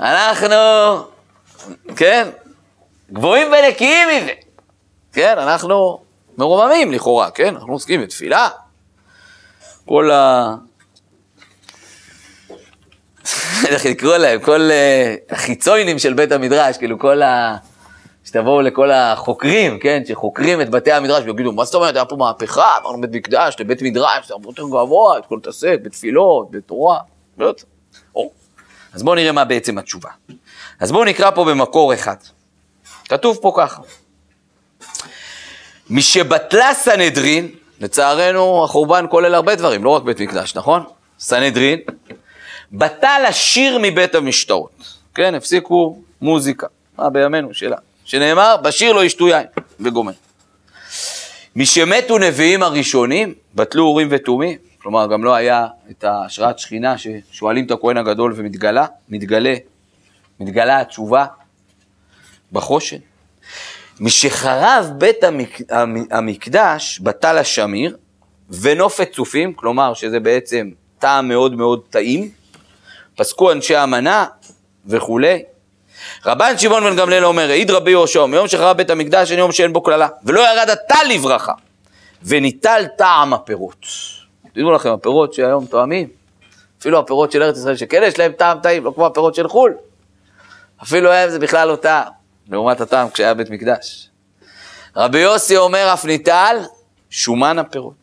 אנחנו, 0.00 0.56
כן, 1.96 2.28
גבוהים 3.12 3.52
ונקיים 3.52 4.08
מזה. 4.08 4.32
כן, 5.12 5.38
אנחנו 5.38 6.02
מרוממים 6.38 6.92
לכאורה, 6.92 7.30
כן? 7.30 7.54
אנחנו 7.56 7.72
עוסקים 7.72 8.02
בתפילה. 8.02 8.48
כל 9.88 10.10
ה... 10.10 10.54
איך 13.68 13.86
לקרוא 13.86 14.16
להם, 14.16 14.40
כל 14.40 14.70
אה, 14.70 15.14
החיצוינים 15.30 15.98
של 15.98 16.12
בית 16.12 16.32
המדרש, 16.32 16.78
כאילו 16.78 16.98
כל 16.98 17.22
ה... 17.22 17.56
שתבואו 18.24 18.62
לכל 18.62 18.90
החוקרים, 18.90 19.78
כן, 19.78 20.02
שחוקרים 20.08 20.60
את 20.60 20.70
בתי 20.70 20.92
המדרש 20.92 21.24
ויגידו, 21.24 21.52
מה 21.52 21.64
זאת 21.64 21.74
אומרת, 21.74 21.94
היה 21.94 22.04
פה 22.04 22.16
מהפכה, 22.16 22.76
עברנו 22.76 23.00
בית 23.00 23.10
מקדש 23.12 23.56
לבית 23.58 23.82
מדרש, 23.82 24.28
זה 24.28 24.34
הרבה 24.34 24.48
יותר 24.48 24.62
גבוה, 24.62 25.18
את 25.18 25.26
כל 25.26 25.38
תעסק 25.42 25.78
בתפילות, 25.82 26.50
בתורה, 26.50 26.98
לא. 27.38 27.54
אז 28.92 29.02
בואו 29.02 29.14
נראה 29.14 29.32
מה 29.32 29.44
בעצם 29.44 29.78
התשובה. 29.78 30.10
אז 30.80 30.92
בואו 30.92 31.04
נקרא 31.04 31.30
פה 31.30 31.44
במקור 31.44 31.94
אחד. 31.94 32.16
כתוב 33.08 33.38
פה 33.42 33.52
ככה. 33.56 33.82
משבטלה 35.90 36.74
סנהדרין, 36.74 37.48
לצערנו 37.80 38.64
החורבן 38.64 39.06
כולל 39.10 39.34
הרבה 39.34 39.54
דברים, 39.54 39.84
לא 39.84 39.90
רק 39.90 40.02
בית 40.02 40.20
מקדש, 40.20 40.56
נכון? 40.56 40.84
סנהדרין, 41.18 41.78
בטל 42.72 43.24
השיר 43.28 43.78
מבית 43.82 44.14
המשתאות, 44.14 44.98
כן? 45.14 45.34
הפסיקו 45.34 45.98
מוזיקה, 46.22 46.66
מה 46.98 47.10
בימינו 47.10 47.54
שלה, 47.54 47.76
שנאמר, 48.04 48.56
בשיר 48.62 48.92
לא 48.92 49.04
ישתו 49.04 49.28
יין, 49.28 49.46
וגומר. 49.80 50.12
משמתו 51.56 52.18
נביאים 52.18 52.62
הראשונים, 52.62 53.34
בטלו 53.54 53.84
אורים 53.84 54.08
ותומים, 54.10 54.58
כלומר 54.82 55.06
גם 55.06 55.24
לא 55.24 55.34
היה 55.34 55.66
את 55.90 56.04
השראת 56.08 56.58
שכינה 56.58 56.94
ששואלים 56.98 57.66
את 57.66 57.70
הכהן 57.70 57.96
הגדול 57.96 58.32
ומתגלה, 58.36 58.86
מתגלה, 59.08 59.54
מתגלה 60.40 60.80
התשובה 60.80 61.24
בחושן. 62.52 62.96
משחרב 64.00 64.90
בית 64.98 65.24
המק... 65.24 65.58
המקדש 66.10 66.98
בטל 66.98 67.38
השמיר 67.38 67.96
ונופת 68.50 69.12
צופים, 69.12 69.52
כלומר 69.52 69.94
שזה 69.94 70.20
בעצם 70.20 70.70
טעם 70.98 71.28
מאוד 71.28 71.54
מאוד 71.54 71.80
טעים, 71.90 72.30
פסקו 73.16 73.52
אנשי 73.52 73.76
המנה 73.76 74.26
וכולי. 74.86 75.42
רבן 76.26 76.58
שמעון 76.58 76.84
בן 76.84 76.96
גמליאל 76.96 77.24
אומר, 77.24 77.50
העיד 77.50 77.70
רבי 77.70 77.90
יהושע, 77.90 78.26
מיום 78.26 78.48
שחרב 78.48 78.76
בית 78.76 78.90
המקדש 78.90 79.30
אין 79.30 79.38
יום 79.38 79.52
שאין 79.52 79.72
בו 79.72 79.82
קללה, 79.82 80.08
ולא 80.24 80.40
ירד 80.40 80.70
הטל 80.70 81.06
לברכה, 81.08 81.52
וניטל 82.22 82.84
טעם 82.98 83.34
הפירות. 83.34 83.86
תדעו 84.52 84.72
לכם, 84.72 84.90
הפירות 84.90 85.34
שהיום 85.34 85.66
טועמים, 85.66 86.08
אפילו 86.80 86.98
הפירות 86.98 87.32
של 87.32 87.42
ארץ 87.42 87.58
ישראל 87.58 87.76
שכן 87.76 88.02
יש 88.04 88.18
להם 88.18 88.32
טעם 88.32 88.60
טעים, 88.60 88.84
לא 88.84 88.92
כמו 88.94 89.06
הפירות 89.06 89.34
של 89.34 89.48
חו"ל. 89.48 89.74
אפילו 90.82 91.12
הם 91.12 91.30
זה 91.30 91.38
בכלל 91.38 91.68
לא 91.68 91.76
טעם. 91.76 92.12
לעומת 92.48 92.80
הטעם 92.80 93.10
כשהיה 93.10 93.34
בית 93.34 93.50
מקדש. 93.50 94.08
רבי 94.96 95.18
יוסי 95.18 95.56
אומר, 95.56 95.90
אף 95.92 96.04
ניטל 96.04 96.56
שומן 97.10 97.58
הפירות. 97.58 97.94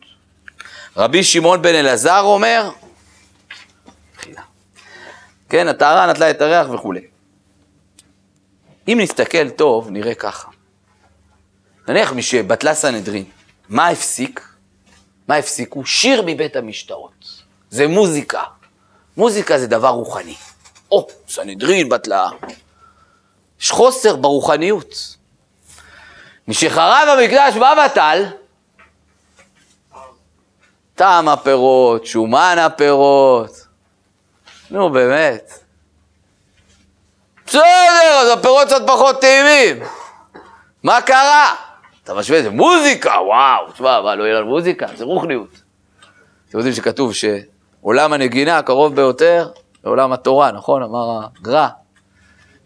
רבי 0.96 1.24
שמעון 1.24 1.62
בן 1.62 1.74
אלעזר 1.74 2.20
אומר. 2.20 2.70
כן, 5.50 5.68
הטהרה 5.68 6.06
נטלה 6.06 6.30
את 6.30 6.42
הריח 6.42 6.70
וכולי. 6.70 7.00
אם 8.88 8.98
נסתכל 9.00 9.50
טוב, 9.50 9.90
נראה 9.90 10.14
ככה. 10.14 10.48
נניח 11.88 12.12
מי 12.12 12.22
שבטלה 12.22 12.74
סנהדרין, 12.74 13.24
מה 13.68 13.88
הפסיק? 13.88 14.48
מה 15.28 15.36
הפסיקו? 15.36 15.86
שיר 15.86 16.22
מבית 16.26 16.56
המשתאות. 16.56 17.42
זה 17.70 17.86
מוזיקה. 17.88 18.42
מוזיקה 19.16 19.58
זה 19.58 19.66
דבר 19.66 19.88
רוחני. 19.88 20.34
או, 20.90 21.08
סנהדרין 21.28 21.88
בטלה, 21.88 22.28
יש 23.60 23.70
חוסר 23.70 24.16
ברוחניות. 24.16 25.16
משחרב 26.48 27.08
המקדש 27.18 27.54
בא 27.56 27.74
בטל, 27.84 28.26
טעם 30.94 31.28
הפירות, 31.28 32.06
שומן 32.06 32.56
הפירות. 32.60 33.69
נו, 34.70 34.90
באמת. 34.90 35.52
בסדר, 37.46 37.62
אז 38.22 38.38
הפירות 38.38 38.66
קצת 38.66 38.82
פחות 38.86 39.20
טעימים. 39.20 39.82
מה 40.82 41.00
קרה? 41.02 41.54
אתה 42.04 42.14
משווה 42.14 42.38
את 42.38 42.44
זה, 42.44 42.50
מוזיקה, 42.50 43.10
וואו, 43.10 43.72
תשמע, 43.72 44.00
מה, 44.00 44.14
לא 44.14 44.24
יהיה 44.24 44.34
לנו 44.34 44.46
מוזיקה? 44.46 44.86
זה 44.96 45.04
רוחניות. 45.04 45.62
אתם 46.48 46.58
יודעים 46.58 46.74
שכתוב 46.74 47.12
שעולם 47.14 48.12
הנגינה 48.12 48.58
הקרוב 48.58 48.96
ביותר 48.96 49.48
לעולם 49.84 50.12
התורה, 50.12 50.52
נכון? 50.52 50.82
אמר 50.82 51.20
הגר"א. 51.40 51.68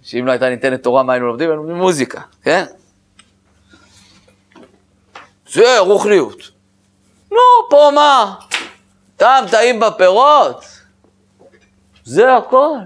שאם 0.02 0.26
לא 0.26 0.30
הייתה 0.30 0.48
ניתנת 0.48 0.82
תורה, 0.82 1.02
מה 1.02 1.12
היינו 1.12 1.26
לומדים? 1.26 1.50
היינו 1.50 1.62
לומדים 1.62 1.76
מוזיקה, 1.76 2.20
כן? 2.42 2.64
זה 5.48 5.78
רוחניות. 5.78 6.38
נו, 7.30 7.38
פה 7.70 7.90
מה? 7.94 8.34
טעם 9.16 9.44
טעים 9.50 9.80
בפירות? 9.80 10.73
זה 12.04 12.36
הכל. 12.36 12.78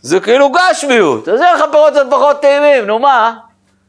זה 0.00 0.20
כאילו 0.20 0.52
גשמיות, 0.52 1.28
אז 1.28 1.42
אין 1.42 1.56
לך 1.56 1.64
פירות 1.70 1.92
קצת 1.92 2.06
פחות 2.10 2.40
טעימים, 2.40 2.86
נו 2.86 2.98
מה? 2.98 3.36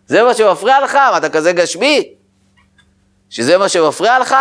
זה 0.07 0.23
מה 0.23 0.33
שמפריע 0.33 0.83
לך? 0.83 0.95
מה, 0.95 1.17
אתה 1.17 1.29
כזה 1.29 1.53
גשמי? 1.53 2.13
שזה 3.29 3.57
מה 3.57 3.69
שמפריע 3.69 4.19
לך? 4.19 4.35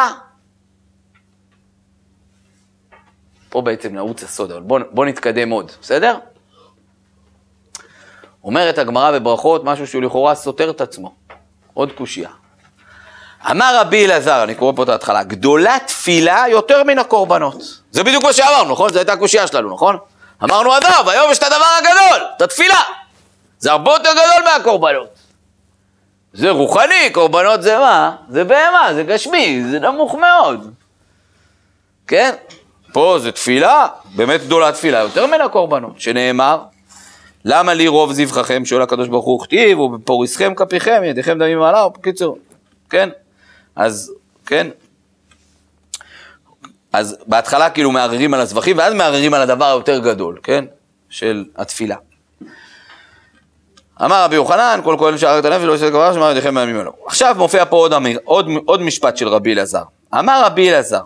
פה 3.49 3.61
בעצם 3.61 3.94
נעוץ 3.94 4.23
הסוד, 4.23 4.51
אבל 4.51 4.61
בוא, 4.61 4.81
בוא 4.90 5.05
נתקדם 5.05 5.51
עוד, 5.51 5.73
בסדר? 5.81 6.18
אומרת 8.44 8.79
הגמרא 8.79 9.18
בברכות 9.18 9.64
משהו 9.64 9.87
שהוא 9.87 10.03
לכאורה 10.03 10.35
סותר 10.35 10.70
את 10.70 10.81
עצמו. 10.81 11.14
עוד 11.75 11.92
קושייה. 11.92 12.31
אמר 13.50 13.76
רבי 13.80 14.07
אלעזר, 14.07 14.42
אני 14.42 14.54
קורא 14.54 14.72
פה 14.76 14.83
את 14.83 14.88
ההתחלה, 14.88 15.22
גדולה 15.22 15.76
תפילה 15.87 16.44
יותר 16.50 16.85
מן 16.85 16.98
הקורבנות. 16.98 17.62
זה 17.90 18.04
בדיוק 18.04 18.24
מה 18.24 18.33
שאמרנו, 18.33 18.72
נכון? 18.72 18.92
זו 18.92 18.98
הייתה 18.98 19.12
הקושייה 19.12 19.46
שלנו, 19.46 19.74
נכון? 19.74 19.96
אמרנו, 20.44 20.72
עזוב, 20.72 21.09
היום 21.09 21.30
יש 21.30 21.38
את 21.38 21.42
הדבר 21.42 21.66
הגדול, 21.78 22.26
את 22.37 22.42
התפילה. 22.42 22.80
זה 23.59 23.72
הרבה 23.72 23.92
יותר 23.92 24.11
גדול 24.12 24.44
מהקורבנות. 24.44 25.09
זה 26.33 26.50
רוחני, 26.50 27.11
קורבנות 27.12 27.62
זה 27.62 27.78
מה? 27.78 28.16
זה 28.28 28.44
בהמה, 28.44 28.94
זה 28.94 29.02
גשמי, 29.02 29.62
זה 29.70 29.78
נמוך 29.78 30.14
מאוד. 30.14 30.72
כן? 32.07 32.30
פה 32.92 33.16
זה 33.20 33.33
תפילה, 33.33 33.87
באמת 34.14 34.40
גדולה 34.40 34.72
תפילה, 34.72 34.98
יותר 34.98 35.26
מן 35.26 35.40
הקורבנות, 35.40 36.00
שנאמר, 36.00 36.59
למה 37.44 37.74
לי 37.74 37.88
רוב 37.88 38.12
זבחכם, 38.12 38.64
שואל 38.64 38.83
הקדוש 38.83 39.09
ברוך 39.09 39.24
הוא, 39.24 39.44
כתיב, 39.44 39.80
ובפוריסכם 39.80 40.54
כפיכם, 40.54 41.02
ידיכם 41.04 41.38
דמים 41.38 41.59
מעלה, 41.59 41.88
בקיצור, 41.88 42.38
כן? 42.90 43.09
אז, 43.76 44.12
כן? 44.46 44.66
אז 46.92 47.16
בהתחלה 47.26 47.70
כאילו 47.70 47.90
מערערים 47.90 48.34
על 48.34 48.40
הזבחים, 48.40 48.78
ואז 48.78 48.94
מערערים 48.94 49.34
על 49.34 49.42
הדבר 49.42 49.64
היותר 49.64 49.98
גדול, 49.98 50.38
כן? 50.42 50.64
של 51.10 51.44
התפילה. 51.56 51.96
אמר 54.02 54.24
רבי 54.24 54.37
יוחנן, 54.37 54.80
כל 54.84 54.96
כהן 54.98 55.18
שער 55.18 55.38
את 55.38 55.44
הנפש 55.44 55.64
לא 55.64 55.72
יעשה 55.72 55.90
דבר 55.90 56.14
שמר 56.14 56.30
ידיכם 56.30 56.54
בימים 56.54 56.80
אלו. 56.80 56.92
עכשיו 57.06 57.34
מופיע 57.38 57.64
פה 57.64 57.76
עוד, 57.76 57.92
אמיר, 57.92 58.18
עוד, 58.24 58.48
עוד 58.64 58.82
משפט 58.82 59.16
של 59.16 59.28
רבי 59.28 59.52
אלעזר. 59.52 59.82
אמר 60.14 60.42
רבי 60.44 60.70
אלעזר, 60.70 61.02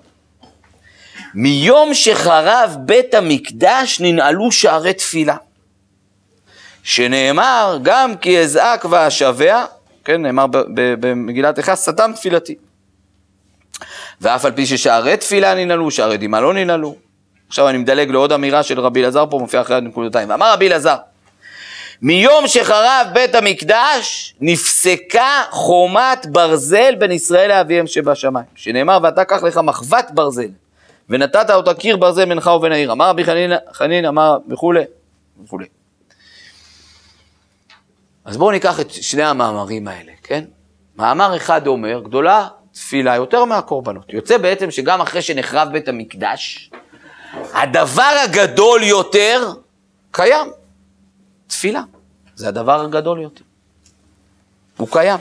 מיום 1.35 1.95
שחרב 1.95 2.77
בית 2.79 3.15
המקדש 3.15 4.01
ננעלו 4.01 4.53
שערי 4.53 4.93
תפילה. 4.93 5.37
שנאמר, 6.83 7.79
גם 7.83 8.17
כי 8.17 8.41
אזעק 8.41 8.85
ואשבע, 8.91 9.65
כן, 10.09 10.23
נאמר 10.23 10.47
במגילת 10.75 11.59
איכה, 11.59 11.77
סתם 11.77 12.11
תפילתי. 12.15 12.55
ואף 14.21 14.45
על 14.45 14.53
פי 14.53 14.67
ששערי 14.67 15.17
תפילה 15.17 15.55
ננעלו, 15.55 15.91
שערי 15.91 16.17
דמעה 16.17 16.41
לא 16.41 16.55
ננעלו. 16.55 16.97
עכשיו 17.49 17.69
אני 17.69 17.79
מדלג 17.79 18.11
לעוד 18.11 18.33
אמירה 18.33 18.63
של 18.63 18.81
רבי 18.81 19.01
אלעזר 19.01 19.25
פה, 19.31 19.39
מופיע 19.39 19.61
אחרי 19.61 19.77
הנקודתיים. 19.77 20.31
אמר 20.31 20.53
רבי 20.53 20.69
אלעזר, 20.69 20.97
מיום 22.03 22.47
שחרב 22.47 23.07
בית 23.13 23.35
המקדש, 23.35 24.35
נפסקה 24.41 25.43
חומת 25.51 26.27
ברזל 26.27 26.95
בין 26.95 27.13
ישראל 27.13 27.49
לאביהם 27.49 27.87
שבשמיים. 27.87 28.47
שנאמר, 28.55 28.99
ואתה 29.03 29.25
קח 29.25 29.43
לך 29.43 29.61
מחבת 29.63 30.11
ברזל, 30.15 30.51
ונתת 31.09 31.51
אותה 31.51 31.75
קיר 31.75 31.97
ברזל 31.97 32.25
בינך 32.25 32.47
ובין 32.47 32.73
העיר. 32.73 32.93
אמר 32.93 33.09
רבי 33.09 33.25
חנין, 33.25 33.53
חנין 33.73 34.05
אמר 34.05 34.39
וכולי, 34.49 34.85
וכולי. 35.45 35.67
אז 38.29 38.37
בואו 38.37 38.51
ניקח 38.51 38.81
את 38.81 38.91
שני 38.91 39.23
המאמרים 39.23 39.89
האלה, 39.89 40.13
כן? 40.23 40.45
מאמר 40.97 41.37
אחד 41.37 41.67
אומר, 41.67 42.01
גדולה 42.01 42.49
תפילה 42.73 43.17
יותר 43.17 43.45
מהקורבנות. 43.45 44.13
יוצא 44.13 44.39
בעצם 44.39 44.71
שגם 44.71 45.01
אחרי 45.01 45.23
שנחרב 45.23 45.69
בית 45.73 45.89
המקדש, 45.89 46.71
הדבר 47.53 48.17
הגדול 48.25 48.83
יותר 48.83 49.53
קיים. 50.11 50.51
תפילה. 51.47 51.83
זה 52.35 52.49
הדבר 52.49 52.81
הגדול 52.81 53.21
יותר. 53.21 53.45
הוא 54.77 54.89
קיים. 54.91 55.19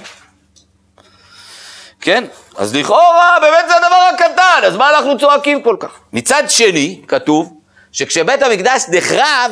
כן? 2.01 2.23
אז 2.57 2.75
לכאורה, 2.75 3.37
באמת 3.41 3.65
זה 3.67 3.75
הדבר 3.75 4.09
הקטן, 4.13 4.61
אז 4.67 4.75
מה 4.75 4.89
אנחנו 4.89 5.19
צועקים 5.19 5.63
כל 5.63 5.75
כך? 5.79 5.99
מצד 6.13 6.43
שני, 6.47 7.01
כתוב, 7.07 7.59
שכשבית 7.91 8.41
המקדש 8.41 8.81
נחרב, 8.91 9.51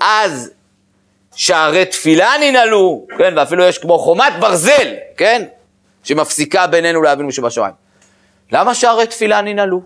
אז 0.00 0.50
שערי 1.36 1.84
תפילה 1.86 2.30
ננעלו, 2.40 3.06
כן, 3.18 3.34
ואפילו 3.36 3.64
יש 3.64 3.78
כמו 3.78 3.98
חומת 3.98 4.32
ברזל, 4.40 4.94
כן, 5.16 5.42
שמפסיקה 6.04 6.66
בינינו 6.66 7.02
לאבינו 7.02 7.32
שבשמיים. 7.32 7.74
למה 8.52 8.74
שערי 8.74 9.06
תפילה 9.06 9.40
ננעלו? 9.40 9.82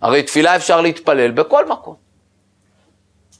הרי 0.00 0.22
תפילה 0.22 0.56
אפשר 0.56 0.80
להתפלל 0.80 1.30
בכל 1.30 1.66
מקום. 1.68 1.94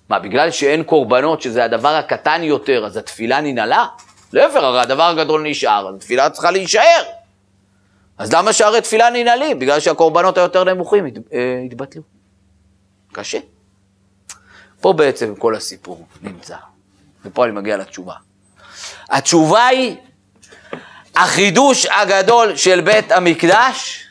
מה, 0.08 0.18
בגלל 0.18 0.50
שאין 0.50 0.82
קורבנות, 0.82 1.42
שזה 1.42 1.64
הדבר 1.64 1.88
הקטן 1.88 2.42
יותר, 2.42 2.86
אז 2.86 2.96
התפילה 2.96 3.40
ננעלה? 3.40 3.86
להפך, 4.32 4.56
הרי 4.56 4.80
הדבר 4.80 5.02
הגדול 5.02 5.42
נשאר, 5.42 5.88
אז 5.88 5.94
התפילה 5.94 6.30
צריכה 6.30 6.50
להישאר. 6.50 7.02
אז 8.18 8.32
למה 8.32 8.52
שערי 8.52 8.80
תפילה 8.80 9.10
ננעלים? 9.10 9.58
בגלל 9.58 9.80
שהקורבנות 9.80 10.38
היותר 10.38 10.64
נמוכים 10.64 11.06
אה, 11.32 11.62
התבטלו. 11.66 12.02
קשה. 13.12 13.38
פה 14.80 14.92
בעצם 14.92 15.34
כל 15.34 15.54
הסיפור 15.54 16.06
נמצא, 16.22 16.56
ופה 17.24 17.44
אני 17.44 17.52
מגיע 17.52 17.76
לתשובה. 17.76 18.14
התשובה 19.10 19.66
היא, 19.66 19.96
החידוש 21.16 21.86
הגדול 21.86 22.56
של 22.56 22.80
בית 22.80 23.12
המקדש 23.12 24.04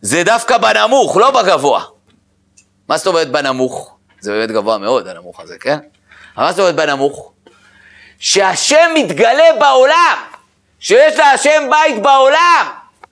זה 0.00 0.22
דווקא 0.24 0.58
בנמוך, 0.58 1.16
לא 1.16 1.30
בגבוה. 1.30 1.84
מה 2.88 2.96
זאת 2.96 3.06
אומרת 3.06 3.30
בנמוך? 3.30 3.96
זה 4.20 4.32
באמת 4.32 4.50
גבוה 4.50 4.78
מאוד, 4.78 5.08
הנמוך 5.08 5.40
הזה, 5.40 5.58
כן? 5.58 5.78
אבל 6.36 6.44
מה 6.44 6.52
זאת 6.52 6.60
אומרת 6.60 6.74
בנמוך? 6.76 7.32
שהשם 8.18 8.90
מתגלה 8.94 9.48
בעולם, 9.60 10.18
שיש 10.80 11.18
להשם 11.18 11.70
בית 11.70 12.02
בעולם, 12.02 12.66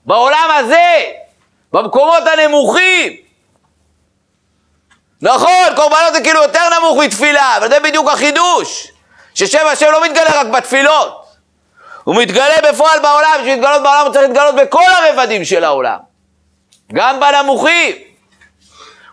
בעולם 0.05 0.49
הזה, 0.59 1.03
במקומות 1.73 2.23
הנמוכים. 2.33 3.28
נכון, 5.21 5.75
קורבנות 5.75 6.13
זה 6.13 6.21
כאילו 6.21 6.41
יותר 6.41 6.61
נמוך 6.79 6.97
מתפילה, 7.03 7.57
אבל 7.57 7.69
זה 7.69 7.79
בדיוק 7.79 8.09
החידוש, 8.09 8.91
ששם 9.33 9.67
השם 9.71 9.91
לא 9.91 10.05
מתגלה 10.05 10.41
רק 10.41 10.47
בתפילות, 10.47 11.25
הוא 12.03 12.15
מתגלה 12.15 12.55
בפועל 12.71 12.99
בעולם, 12.99 13.31
בשביל 13.39 13.53
להתגלות 13.53 13.83
בעולם 13.83 14.05
הוא 14.05 14.13
צריך 14.13 14.27
להתגלות 14.27 14.55
בכל 14.55 14.91
הרבדים 14.91 15.45
של 15.45 15.63
העולם, 15.63 15.97
גם 16.93 17.19
בנמוכים. 17.19 17.95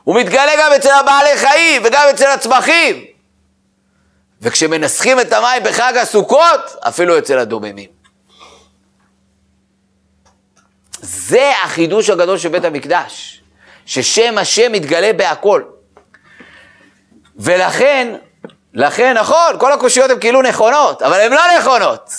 הוא 0.04 0.20
מתגלה 0.20 0.52
גם 0.58 0.72
אצל 0.72 0.90
הבעלי 0.90 1.36
חיים 1.36 1.82
וגם 1.84 2.02
אצל 2.10 2.26
הצמחים. 2.26 3.04
וכשמנסחים 4.42 5.20
את 5.20 5.32
המים 5.32 5.62
בחג 5.62 5.96
הסוכות, 5.96 6.76
אפילו 6.88 7.18
אצל 7.18 7.38
הדוממים. 7.38 7.88
זה 11.00 11.52
החידוש 11.64 12.10
הגדול 12.10 12.38
של 12.38 12.48
בית 12.48 12.64
המקדש, 12.64 13.40
ששם 13.86 14.38
השם 14.38 14.72
מתגלה 14.72 15.12
בהכל. 15.12 15.62
ולכן, 17.38 18.16
לכן, 18.74 19.16
נכון, 19.18 19.58
כל 19.58 19.72
הקושיות 19.72 20.10
הן 20.10 20.20
כאילו 20.20 20.42
נכונות, 20.42 21.02
אבל 21.02 21.20
הן 21.20 21.32
לא 21.32 21.40
נכונות. 21.58 22.10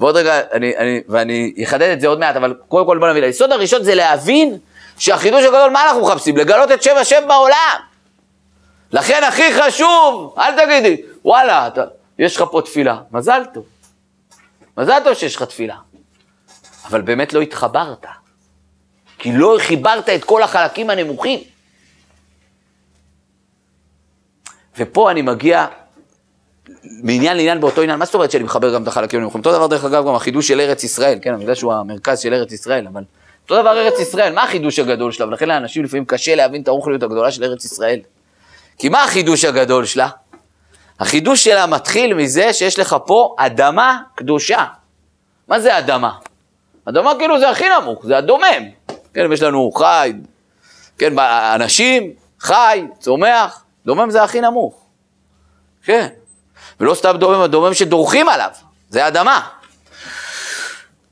ועוד 0.00 0.16
רגע, 0.16 0.40
אני, 0.52 0.76
אני, 0.76 1.00
ואני 1.08 1.54
אחדד 1.64 1.90
את 1.90 2.00
זה 2.00 2.08
עוד 2.08 2.18
מעט, 2.18 2.36
אבל 2.36 2.54
קודם 2.68 2.86
כל 2.86 2.98
בוא 2.98 3.08
נבין, 3.08 3.24
היסוד 3.24 3.52
הראשון 3.52 3.84
זה 3.84 3.94
להבין 3.94 4.58
שהחידוש 4.98 5.44
הגדול, 5.44 5.70
מה 5.70 5.84
אנחנו 5.84 6.02
מחפשים? 6.02 6.36
לגלות 6.36 6.72
את 6.72 6.82
שם 6.82 6.96
השם 7.00 7.28
בעולם. 7.28 7.78
לכן 8.92 9.24
הכי 9.24 9.52
חשוב, 9.52 10.34
אל 10.38 10.64
תגידי, 10.64 11.02
וואלה, 11.24 11.66
אתה, 11.66 11.84
יש 12.18 12.36
לך 12.36 12.44
פה 12.50 12.62
תפילה, 12.64 12.98
מזל 13.12 13.42
טוב. 13.54 13.64
מזל 14.76 15.00
טוב 15.04 15.14
שיש 15.14 15.36
לך 15.36 15.42
תפילה. 15.42 15.76
אבל 16.84 17.00
באמת 17.00 17.32
לא 17.32 17.40
התחברת. 17.40 18.06
כי 19.18 19.32
לא 19.32 19.56
חיברת 19.58 20.08
את 20.08 20.24
כל 20.24 20.42
החלקים 20.42 20.90
הנמוכים. 20.90 21.40
ופה 24.78 25.10
אני 25.10 25.22
מגיע 25.22 25.66
מעניין 27.02 27.36
לעניין 27.36 27.60
באותו 27.60 27.82
עניין, 27.82 27.98
מה 27.98 28.04
זאת 28.04 28.14
אומרת 28.14 28.30
שאני 28.30 28.44
מחבר 28.44 28.74
גם 28.74 28.82
את 28.82 28.88
החלקים 28.88 29.18
הנמוכים? 29.18 29.38
אותו 29.38 29.52
דבר 29.52 29.66
דרך 29.66 29.84
אגב 29.84 30.06
גם 30.06 30.14
החידוש 30.14 30.48
של 30.48 30.60
ארץ 30.60 30.84
ישראל, 30.84 31.18
כן, 31.22 31.34
אני 31.34 31.42
יודע 31.42 31.54
שהוא 31.54 31.72
המרכז 31.72 32.18
של 32.20 32.34
ארץ 32.34 32.52
ישראל, 32.52 32.86
אבל 32.86 33.02
אותו 33.42 33.62
דבר 33.62 33.78
ארץ 33.78 34.00
ישראל, 34.00 34.34
מה 34.34 34.42
החידוש 34.42 34.78
הגדול 34.78 35.12
שלה? 35.12 35.26
ולכן 35.26 35.48
לאנשים 35.48 35.84
לפעמים 35.84 36.04
קשה 36.04 36.34
להבין 36.34 36.62
את 36.62 36.68
הרוחליות 36.68 37.02
הגדולה 37.02 37.30
של 37.30 37.44
ארץ 37.44 37.64
ישראל. 37.64 38.00
כי 38.78 38.88
מה 38.88 39.04
החידוש 39.04 39.44
הגדול 39.44 39.84
שלה? 39.84 40.08
החידוש 41.00 41.44
שלה 41.44 41.66
מתחיל 41.66 42.14
מזה 42.14 42.52
שיש 42.52 42.78
לך 42.78 42.96
פה 43.06 43.34
אדמה 43.38 43.98
קדושה. 44.14 44.64
מה 45.48 45.60
זה 45.60 45.78
אדמה? 45.78 46.10
אדמה 46.84 47.12
כאילו 47.18 47.38
זה 47.38 47.50
הכי 47.50 47.64
נמוך, 47.80 48.06
זה 48.06 48.18
הדומם. 48.18 48.68
כן, 49.14 49.32
יש 49.32 49.42
לנו 49.42 49.72
חי, 49.72 50.12
כן, 50.98 51.12
אנשים, 51.54 52.12
חי, 52.40 52.84
צומח, 52.98 53.64
דומם 53.88 54.10
זה 54.10 54.22
הכי 54.22 54.40
נמוך. 54.40 54.74
כן. 55.84 56.08
ולא 56.80 56.94
סתם 56.94 57.16
דומם, 57.16 57.40
הדומם 57.40 57.74
שדורכים 57.74 58.28
עליו, 58.28 58.50
זה 58.88 59.06
אדמה. 59.06 59.48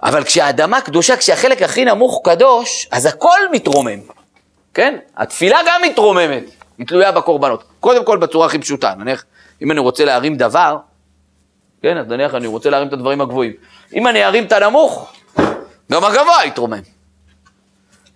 אבל 0.03 0.25
כשהאדמה 0.25 0.81
קדושה, 0.81 1.17
כשהחלק 1.17 1.63
הכי 1.63 1.85
נמוך 1.85 2.21
קדוש, 2.25 2.89
אז 2.91 3.07
הכל 3.07 3.39
מתרומם, 3.53 4.01
כן? 4.75 4.99
התפילה 5.17 5.59
גם 5.67 5.81
מתרוממת, 5.83 6.45
היא 6.79 6.87
תלויה 6.87 7.13
בקורבנות. 7.13 7.65
קודם 7.81 8.05
כל 8.05 8.19
בצורה 8.19 8.47
הכי 8.47 8.59
פשוטה, 8.59 8.95
נניח, 8.99 9.25
אם 9.63 9.71
אני 9.71 9.81
רוצה 9.81 10.05
להרים 10.05 10.37
דבר, 10.37 10.77
כן, 11.83 11.99
אז 11.99 12.07
נניח 12.07 12.35
אני 12.35 12.47
רוצה 12.47 12.71
להרים 12.71 12.89
את 12.89 12.93
הדברים 12.93 13.21
הגבוהים. 13.21 13.53
אם 13.95 14.07
אני 14.07 14.25
ארים 14.25 14.45
את 14.45 14.53
הנמוך, 14.53 15.13
גם 15.93 16.05
הגבוה 16.05 16.45
יתרומם, 16.45 16.83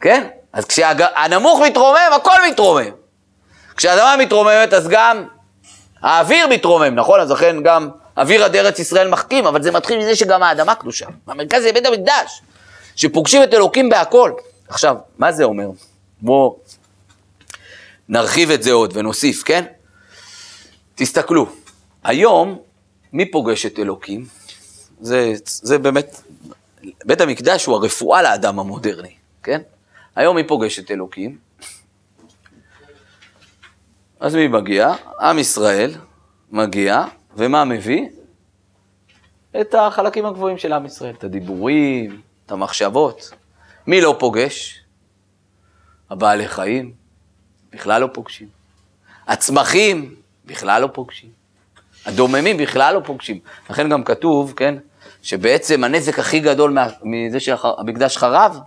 כן? 0.00 0.28
אז 0.52 0.64
כשהנמוך 0.64 1.60
מתרומם, 1.60 2.10
הכל 2.16 2.36
מתרומם. 2.50 2.99
כשהאדמה 3.80 4.16
מתרוממת, 4.18 4.72
אז 4.72 4.88
גם 4.88 5.24
האוויר 6.02 6.46
מתרומם, 6.46 6.94
נכון? 6.94 7.20
אז 7.20 7.30
לכן 7.30 7.62
גם 7.62 7.88
אוויר 8.16 8.44
עד 8.44 8.56
ארץ 8.56 8.78
ישראל 8.78 9.08
מחכים, 9.08 9.46
אבל 9.46 9.62
זה 9.62 9.70
מתחיל 9.70 9.98
מזה 9.98 10.16
שגם 10.16 10.42
האדמה 10.42 10.74
קדושה. 10.74 11.06
המרכז 11.26 11.62
זה 11.62 11.72
בית 11.72 11.86
המקדש, 11.86 12.42
שפוגשים 12.96 13.42
את 13.42 13.54
אלוקים 13.54 13.88
בהכל. 13.88 14.32
עכשיו, 14.68 14.96
מה 15.18 15.32
זה 15.32 15.44
אומר? 15.44 15.68
בואו 16.20 16.58
נרחיב 18.08 18.50
את 18.50 18.62
זה 18.62 18.72
עוד 18.72 18.96
ונוסיף, 18.96 19.42
כן? 19.42 19.64
תסתכלו, 20.94 21.46
היום, 22.04 22.58
מי 23.12 23.30
פוגש 23.30 23.66
את 23.66 23.78
אלוקים? 23.78 24.26
זה, 25.00 25.32
זה 25.44 25.78
באמת, 25.78 26.20
בית 27.04 27.20
המקדש 27.20 27.64
הוא 27.64 27.76
הרפואה 27.76 28.22
לאדם 28.22 28.58
המודרני, 28.58 29.14
כן? 29.42 29.60
היום 30.16 30.36
מי 30.36 30.44
פוגש 30.44 30.78
את 30.78 30.90
אלוקים? 30.90 31.49
אז 34.20 34.34
מי 34.34 34.48
מגיע? 34.48 34.92
עם 35.20 35.38
ישראל 35.38 35.90
מגיע, 36.50 37.04
ומה 37.36 37.64
מביא? 37.64 38.08
את 39.60 39.74
החלקים 39.74 40.26
הגבוהים 40.26 40.58
של 40.58 40.72
עם 40.72 40.86
ישראל, 40.86 41.14
את 41.18 41.24
הדיבורים, 41.24 42.20
את 42.46 42.52
המחשבות. 42.52 43.30
מי 43.86 44.00
לא 44.00 44.16
פוגש? 44.18 44.80
הבעלי 46.10 46.48
חיים, 46.48 46.92
בכלל 47.72 48.00
לא 48.00 48.08
פוגשים. 48.12 48.48
הצמחים, 49.26 50.14
בכלל 50.44 50.82
לא 50.82 50.88
פוגשים. 50.92 51.30
הדוממים 52.06 52.56
בכלל 52.56 52.94
לא 52.94 53.00
פוגשים. 53.04 53.38
לכן 53.70 53.88
גם 53.88 54.04
כתוב, 54.04 54.52
כן, 54.56 54.74
שבעצם 55.22 55.84
הנזק 55.84 56.18
הכי 56.18 56.40
גדול 56.40 56.76
מזה 57.02 57.40
שהמקדש 57.40 58.16
חרב, 58.16 58.58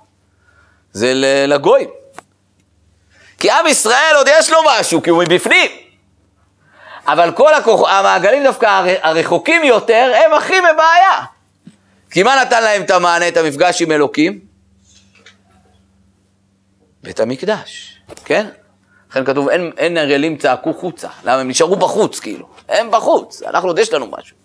זה 0.91 1.11
לגויים. 1.47 1.89
כי 3.43 3.51
עם 3.51 3.67
ישראל 3.67 4.15
עוד 4.15 4.27
יש 4.39 4.49
לו 4.49 4.57
משהו, 4.65 5.01
כי 5.01 5.09
הוא 5.09 5.23
מבפנים. 5.23 5.71
אבל 7.07 7.31
כל 7.31 7.53
הכוח, 7.53 7.89
המעגלים 7.89 8.43
דווקא 8.43 8.97
הרחוקים 9.01 9.63
יותר, 9.63 10.11
הם 10.15 10.33
הכי 10.33 10.53
בבעיה. 10.59 11.25
כי 12.11 12.23
מה 12.23 12.41
נתן 12.41 12.63
להם 12.63 12.81
את 12.81 12.91
המענה, 12.91 13.27
את 13.27 13.37
המפגש 13.37 13.81
עם 13.81 13.91
אלוקים? 13.91 14.39
בית 17.03 17.19
המקדש, 17.19 17.99
כן? 18.25 18.47
לכן 19.11 19.25
כתוב, 19.25 19.49
אין, 19.49 19.71
אין 19.77 19.97
הרעלים 19.97 20.37
צעקו 20.37 20.73
חוצה. 20.73 21.07
למה? 21.23 21.41
הם 21.41 21.47
נשארו 21.47 21.75
בחוץ, 21.75 22.19
כאילו. 22.19 22.47
הם 22.69 22.91
בחוץ, 22.91 23.41
אנחנו 23.41 23.69
עוד 23.69 23.79
יש 23.79 23.93
לנו 23.93 24.07
משהו. 24.07 24.35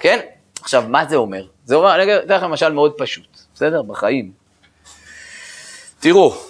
כן? 0.00 0.18
עכשיו, 0.62 0.84
מה 0.88 1.04
זה 1.08 1.16
אומר? 1.16 1.42
זה 1.64 1.74
אומר, 1.74 2.02
אני 2.02 2.16
אתן 2.16 2.34
לכם 2.34 2.50
משל 2.50 2.72
מאוד 2.72 2.92
פשוט, 2.98 3.38
בסדר? 3.54 3.82
בחיים. 3.82 4.30
תראו, 6.00 6.47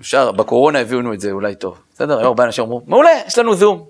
אפשר, 0.00 0.32
בקורונה 0.32 0.78
הביאו 0.78 1.12
את 1.14 1.20
זה 1.20 1.30
אולי 1.30 1.54
טוב, 1.54 1.78
בסדר? 1.94 2.18
היו 2.18 2.26
הרבה 2.26 2.44
אנשים 2.44 2.64
אמרו, 2.64 2.82
מעולה, 2.86 3.10
יש 3.26 3.38
לנו 3.38 3.54
זום. 3.54 3.86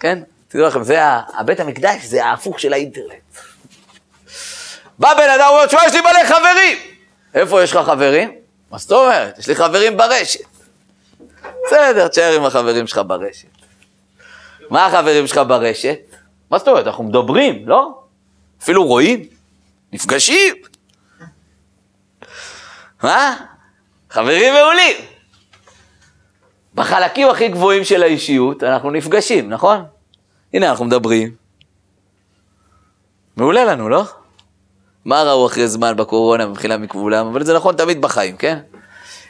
כן? 0.00 0.22
תדעו 0.48 0.66
לכם, 0.66 0.82
זה 0.82 0.98
הבית 1.38 1.60
המקדש, 1.60 2.04
זה 2.04 2.24
ההפוך 2.24 2.60
של 2.60 2.72
האינטרנט. 2.72 3.38
בא 4.98 5.14
בן 5.14 5.30
אדם 5.38 5.48
ואומר, 5.50 5.66
תשמע, 5.66 5.80
יש 5.86 5.92
לי 5.92 6.00
מלא 6.00 6.24
חברים. 6.26 6.78
איפה 7.34 7.62
יש 7.62 7.72
לך 7.72 7.86
חברים? 7.86 8.32
מה 8.70 8.78
זאת 8.78 8.92
אומרת? 8.92 9.38
יש 9.38 9.48
לי 9.48 9.54
חברים 9.54 9.96
ברשת. 9.96 10.40
בסדר, 11.66 12.08
תשאר 12.08 12.32
עם 12.36 12.44
החברים 12.44 12.86
שלך 12.86 13.00
ברשת. 13.06 13.48
מה 14.70 14.86
החברים 14.86 15.26
שלך 15.26 15.40
ברשת? 15.48 15.98
מה 16.50 16.58
זאת 16.58 16.68
אומרת? 16.68 16.86
אנחנו 16.86 17.04
מדברים, 17.04 17.68
לא? 17.68 18.02
אפילו 18.62 18.86
רואים, 18.86 19.26
נפגשים. 19.92 20.54
מה? 23.02 23.53
חברים 24.14 24.54
מעולים. 24.54 24.96
בחלקים 26.74 27.28
הכי 27.28 27.48
גבוהים 27.48 27.84
של 27.84 28.02
האישיות 28.02 28.62
אנחנו 28.62 28.90
נפגשים, 28.90 29.50
נכון? 29.50 29.84
הנה 30.54 30.70
אנחנו 30.70 30.84
מדברים. 30.84 31.34
מעולה 33.36 33.64
לנו, 33.64 33.88
לא? 33.88 34.04
מה 35.04 35.22
ראו 35.22 35.46
אחרי 35.46 35.68
זמן 35.68 35.96
בקורונה 35.96 36.46
מבחינה 36.46 36.76
מכבולם, 36.76 37.26
אבל 37.26 37.44
זה 37.44 37.54
נכון 37.54 37.76
תמיד 37.76 38.00
בחיים, 38.00 38.36
כן? 38.36 38.58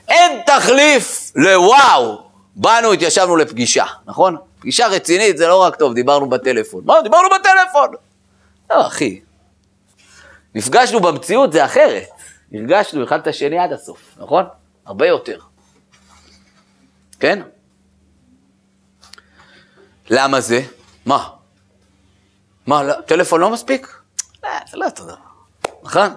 אין 0.08 0.40
תחליף 0.46 1.32
לוואו. 1.36 2.24
באנו, 2.56 2.92
התיישבנו 2.92 3.36
לפגישה, 3.36 3.84
נכון? 4.06 4.36
פגישה 4.58 4.86
רצינית 4.86 5.38
זה 5.38 5.48
לא 5.48 5.62
רק 5.62 5.76
טוב, 5.76 5.94
דיברנו 5.94 6.28
בטלפון. 6.28 6.82
מה, 6.84 6.94
דיברנו 7.02 7.28
בטלפון. 7.28 7.88
לא, 8.70 8.86
אחי. 8.86 9.20
נפגשנו 10.54 11.00
במציאות, 11.00 11.52
זה 11.52 11.64
אחרת. 11.64 12.06
הרגשנו 12.52 13.04
אחד 13.04 13.20
את 13.20 13.26
השני 13.26 13.58
עד 13.58 13.72
הסוף, 13.72 14.00
נכון? 14.18 14.44
הרבה 14.86 15.06
יותר. 15.06 15.38
כן? 17.20 17.42
למה 20.10 20.40
זה? 20.40 20.60
מה? 21.06 21.28
מה, 22.66 22.82
לא, 22.82 22.94
טלפון 23.06 23.40
לא 23.40 23.50
מספיק? 23.50 23.98
לא, 24.42 24.50
זה 24.70 24.76
לא 24.76 24.84
אותו 24.84 25.04
דבר, 25.04 25.14
נכון? 25.82 26.14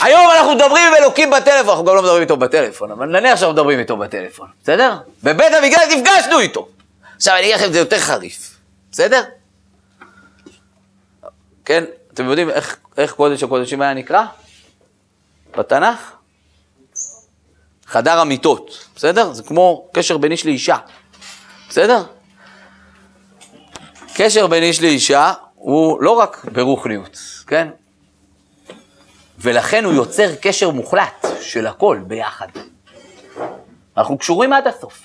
היום 0.00 0.30
אנחנו 0.38 0.54
מדברים 0.54 0.88
עם 0.88 0.94
אלוקים 0.94 1.30
בטלפון, 1.30 1.68
אנחנו 1.68 1.84
גם 1.84 1.94
לא 1.94 2.02
מדברים 2.02 2.22
איתו 2.22 2.36
בטלפון, 2.36 2.90
אבל 2.90 3.06
נניח 3.06 3.36
שאנחנו 3.36 3.52
מדברים 3.52 3.78
איתו 3.78 3.96
בטלפון, 3.96 4.48
בסדר? 4.62 4.98
בבית 5.22 5.52
המקדש 5.52 5.82
נפגשנו 5.96 6.38
איתו. 6.38 6.68
עכשיו 7.16 7.34
אני 7.34 7.42
אגיד 7.42 7.54
לכם, 7.54 7.72
זה 7.72 7.78
יותר 7.78 7.98
חריף, 7.98 8.56
בסדר? 8.92 9.22
כן, 11.64 11.84
אתם 12.14 12.24
יודעים 12.26 12.50
איך, 12.50 12.76
איך 12.96 13.12
קודש 13.12 13.42
הקודשים 13.42 13.82
היה 13.82 13.94
נקרא? 13.94 14.24
בתנ"ך? 15.58 16.17
חדר 17.88 18.18
המיטות, 18.18 18.86
בסדר? 18.96 19.32
זה 19.32 19.42
כמו 19.42 19.88
קשר 19.92 20.18
בין 20.18 20.32
איש 20.32 20.46
לאישה, 20.46 20.76
בסדר? 21.68 22.02
קשר 24.14 24.46
בין 24.46 24.62
איש 24.62 24.82
לאישה 24.82 25.32
הוא 25.54 26.02
לא 26.02 26.10
רק 26.10 26.44
ברוכניות, 26.52 27.18
כן? 27.46 27.68
ולכן 29.38 29.84
הוא 29.84 29.92
יוצר 29.92 30.34
קשר 30.36 30.70
מוחלט 30.70 31.26
של 31.40 31.66
הכל 31.66 32.00
ביחד. 32.06 32.48
אנחנו 33.96 34.18
קשורים 34.18 34.52
עד 34.52 34.66
הסוף. 34.66 35.00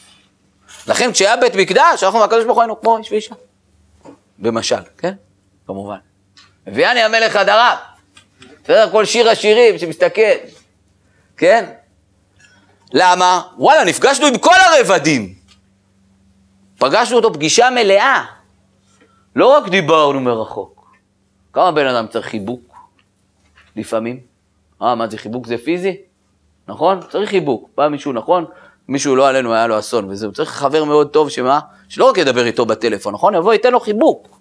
לכן 0.87 1.11
כשהיה 1.11 1.37
בית 1.37 1.55
מקדש, 1.55 2.03
אנחנו 2.03 2.19
מהקדוש 2.19 2.45
ברוך 2.45 2.59
היינו 2.59 2.81
כמו 2.81 2.97
איש 2.97 3.11
ואישה. 3.11 3.35
במשל, 4.39 4.81
כן? 4.97 5.13
כמובן. 5.67 5.97
הביאני 6.67 7.01
המלך 7.01 7.35
הדרה. 7.35 7.77
בסדר? 8.63 8.89
כל 8.91 9.05
שיר 9.05 9.29
השירים 9.29 9.77
שמסתכל, 9.77 10.21
כן? 11.37 11.73
למה? 12.93 13.41
וואלה, 13.57 13.83
נפגשנו 13.83 14.27
עם 14.27 14.37
כל 14.37 14.55
הרבדים. 14.77 15.33
פגשנו 16.77 17.15
אותו 17.17 17.33
פגישה 17.33 17.69
מלאה. 17.69 18.25
לא 19.35 19.57
רק 19.57 19.69
דיברנו 19.69 20.19
מרחוק. 20.19 20.91
כמה 21.53 21.71
בן 21.71 21.87
אדם 21.87 22.07
צריך 22.07 22.25
חיבוק? 22.25 22.77
לפעמים. 23.75 24.19
אה, 24.81 24.95
מה 24.95 25.07
זה 25.07 25.17
חיבוק 25.17 25.47
זה 25.47 25.57
פיזי? 25.57 25.97
נכון? 26.67 26.99
צריך 27.11 27.29
חיבוק. 27.29 27.69
בא 27.77 27.87
מישהו, 27.87 28.13
נכון? 28.13 28.45
מישהו 28.87 29.15
לא 29.15 29.27
עלינו, 29.27 29.53
היה 29.53 29.67
לו 29.67 29.79
אסון 29.79 30.09
וזהו. 30.09 30.31
צריך 30.31 30.49
חבר 30.49 30.83
מאוד 30.83 31.09
טוב 31.09 31.29
שמה? 31.29 31.59
שלא 31.89 32.09
רק 32.09 32.17
ידבר 32.17 32.45
איתו 32.45 32.65
בטלפון, 32.65 33.13
נכון? 33.13 33.35
יבוא, 33.35 33.53
ייתן 33.53 33.71
לו 33.71 33.79
חיבוק. 33.79 34.39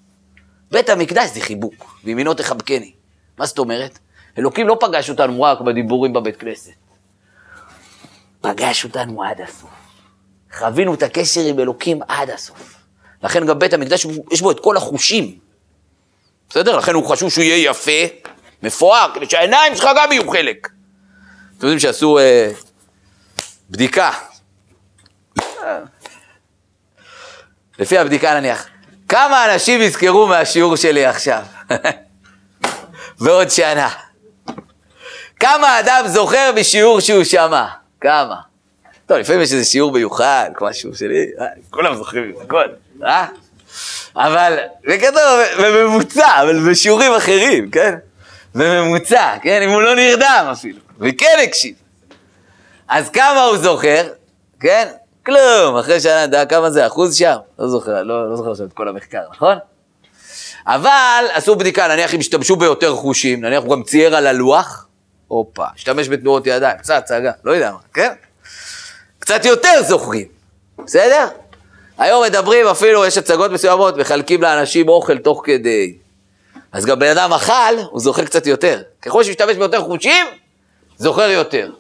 בית 0.71 0.89
המקדש 0.89 1.31
זה 1.31 1.41
חיבוק, 1.41 2.01
וימינו 2.05 2.35
תחבקני. 2.35 2.93
מה 3.39 3.47
זאת 3.47 3.59
אומרת? 3.59 3.99
אלוקים 4.39 4.69
לא 4.69 4.77
פגש 4.81 5.11
אותנו 5.11 5.43
רק 5.43 5.61
בדיבורים 5.61 6.13
בבית 6.13 6.37
כנסת. 6.37 6.82
פגש 8.43 8.85
אותנו 8.85 9.25
עד 9.25 9.41
הסוף. 9.41 9.71
חווינו 10.59 10.95
את 10.95 11.03
הקשר 11.03 11.41
עם 11.41 11.59
אלוקים 11.59 12.01
עד 12.09 12.31
הסוף. 12.31 12.75
לכן 13.23 13.47
גם 13.47 13.59
בית 13.59 13.73
המקדש, 13.73 14.07
יש 14.33 14.41
בו 14.41 14.51
את 14.51 14.61
כל 14.61 14.77
החושים. 14.77 15.39
בסדר? 16.51 16.77
לכן 16.77 16.95
הוא 16.95 17.07
חשוב 17.07 17.31
שהוא 17.31 17.45
יהיה 17.45 17.71
יפה, 17.71 18.15
מפואר, 18.63 19.11
כדי 19.15 19.27
שהעיניים 19.31 19.77
שלך 19.77 19.89
גם 19.97 20.13
יהיו 20.13 20.31
חלק. 20.31 20.69
אתם 21.59 21.67
יודעים 21.67 21.79
שעשו 21.79 22.19
אה, 22.19 22.51
בדיקה. 23.71 24.11
לפי 27.79 27.99
הבדיקה 27.99 28.35
נניח, 28.35 28.67
כמה 29.09 29.55
אנשים 29.55 29.83
יזכרו 29.83 30.27
מהשיעור 30.27 30.77
שלי 30.77 31.07
עכשיו? 31.07 31.43
בעוד 33.21 33.51
שנה. 33.51 33.89
כמה 35.41 35.81
אדם 35.81 36.05
זוכר 36.07 36.51
משיעור 36.57 37.01
שהוא 37.01 37.25
שמע? 37.25 37.82
כמה? 38.03 38.37
טוב, 39.07 39.19
לפעמים 39.19 39.43
יש 39.43 39.53
איזה 39.53 39.65
שיעור 39.65 39.93
מיוחד, 39.93 40.51
השיעור 40.61 40.97
שלי, 40.97 41.27
אה, 41.41 41.47
כולם 41.71 41.95
זוכרים 41.95 42.33
את 42.37 42.45
הכל, 42.45 42.65
אה? 43.05 43.27
אבל, 44.17 44.59
בגדול, 44.85 45.45
בממוצע, 45.63 46.43
אבל 46.43 46.71
בשיעורים 46.71 47.13
אחרים, 47.13 47.71
כן? 47.71 47.95
בממוצע, 48.55 49.35
כן? 49.43 49.63
אם 49.63 49.71
הוא 49.71 49.83
לא 49.83 49.97
נרדם 49.97 50.49
אפילו, 50.53 50.79
וכן 51.01 51.39
הקשיב. 51.45 51.75
אז 52.89 53.11
כמה 53.11 53.45
הוא 53.45 53.59
זוכר, 53.59 54.09
כן? 54.61 54.89
כלום, 55.27 55.77
אחרי 55.77 56.01
שנה, 56.01 56.25
אתה 56.25 56.37
יודע 56.37 56.45
כמה 56.45 56.71
זה, 56.71 56.87
אחוז 56.87 57.17
שם? 57.17 57.37
לא 57.59 57.69
זוכר, 57.69 58.03
לא, 58.03 58.31
לא 58.31 58.37
זוכר 58.37 58.51
עכשיו 58.51 58.67
את 58.67 58.73
כל 58.73 58.89
המחקר, 58.89 59.23
נכון? 59.31 59.59
אבל 60.67 61.25
עשו 61.33 61.57
בדיקה, 61.57 61.89
נניח 61.89 62.15
אם 62.15 62.21
השתמשו 62.21 62.57
ביותר 62.57 62.95
חושים, 62.95 63.45
נניח 63.45 63.63
הוא 63.65 63.77
גם 63.77 63.83
צייר 63.83 64.17
על 64.17 64.27
הלוח, 64.27 64.87
הופה, 65.33 65.65
השתמש 65.75 66.09
בתנועות 66.09 66.47
ידיים, 66.47 66.79
קצת 66.79 66.95
הצגה, 66.95 67.33
לא 67.45 67.53
יודע 67.53 67.71
מה, 67.71 67.79
כן? 67.95 68.13
קצת 69.19 69.45
יותר 69.45 69.83
זוכרים, 69.83 70.27
בסדר? 70.85 71.27
היום 71.99 72.25
מדברים 72.25 72.67
אפילו, 72.67 73.07
יש 73.07 73.19
הצגות 73.19 73.51
מסוימות, 73.51 73.97
מחלקים 73.97 74.43
לאנשים 74.43 74.89
אוכל 74.89 75.19
תוך 75.19 75.43
כדי. 75.45 75.95
אז 76.73 76.87
גם 76.87 76.99
בן 76.99 77.11
אדם 77.11 77.33
אכל, 77.33 77.75
הוא 77.91 78.01
זוכר 78.01 78.25
קצת 78.25 78.47
יותר. 78.47 78.83
ככל 79.03 79.23
שהוא 79.23 79.31
משתמש 79.31 79.57
ביותר 79.57 79.81
חושים, 79.81 80.27
זוכר 80.97 81.31
יותר. 81.31 81.71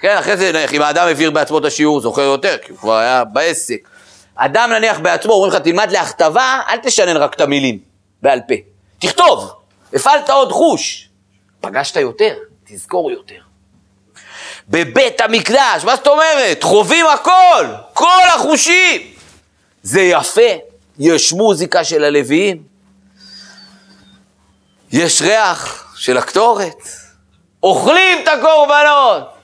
כן, 0.00 0.16
אחרי 0.16 0.36
זה, 0.36 0.52
נניח, 0.52 0.72
אם 0.72 0.82
האדם 0.82 1.06
העביר 1.06 1.30
בעצמו 1.30 1.58
את 1.58 1.64
השיעור, 1.64 2.00
זוכר 2.00 2.22
יותר, 2.22 2.56
כי 2.62 2.72
הוא 2.72 2.78
כבר 2.78 2.96
היה 2.96 3.24
בעסק. 3.24 3.88
אדם 4.34 4.70
נניח 4.72 4.98
בעצמו, 4.98 5.32
אומרים 5.32 5.52
לך, 5.52 5.58
תלמד 5.58 5.90
להכתבה, 5.90 6.60
אל 6.68 6.78
תשנן 6.82 7.16
רק 7.16 7.34
את 7.34 7.40
המילים 7.40 7.78
בעל 8.22 8.40
פה. 8.48 8.54
תכתוב. 8.98 9.52
הפעלת 9.94 10.30
עוד 10.30 10.52
חוש. 10.52 11.08
פגשת 11.60 11.96
יותר, 11.96 12.34
תזכור 12.68 13.10
יותר. 13.10 13.40
בבית 14.68 15.20
המקדש, 15.20 15.84
מה 15.84 15.96
זאת 15.96 16.06
אומרת? 16.06 16.62
חווים 16.62 17.06
הכל, 17.06 17.66
כל 17.94 18.22
החושים. 18.34 19.00
זה 19.82 20.00
יפה, 20.00 20.50
יש 20.98 21.32
מוזיקה 21.32 21.84
של 21.84 22.04
הלוויים, 22.04 22.62
יש 24.92 25.22
ריח 25.22 25.92
של 25.96 26.16
הקטורת, 26.16 26.88
אוכלים 27.62 28.18
את 28.22 28.28
הקורבנות, 28.28 29.34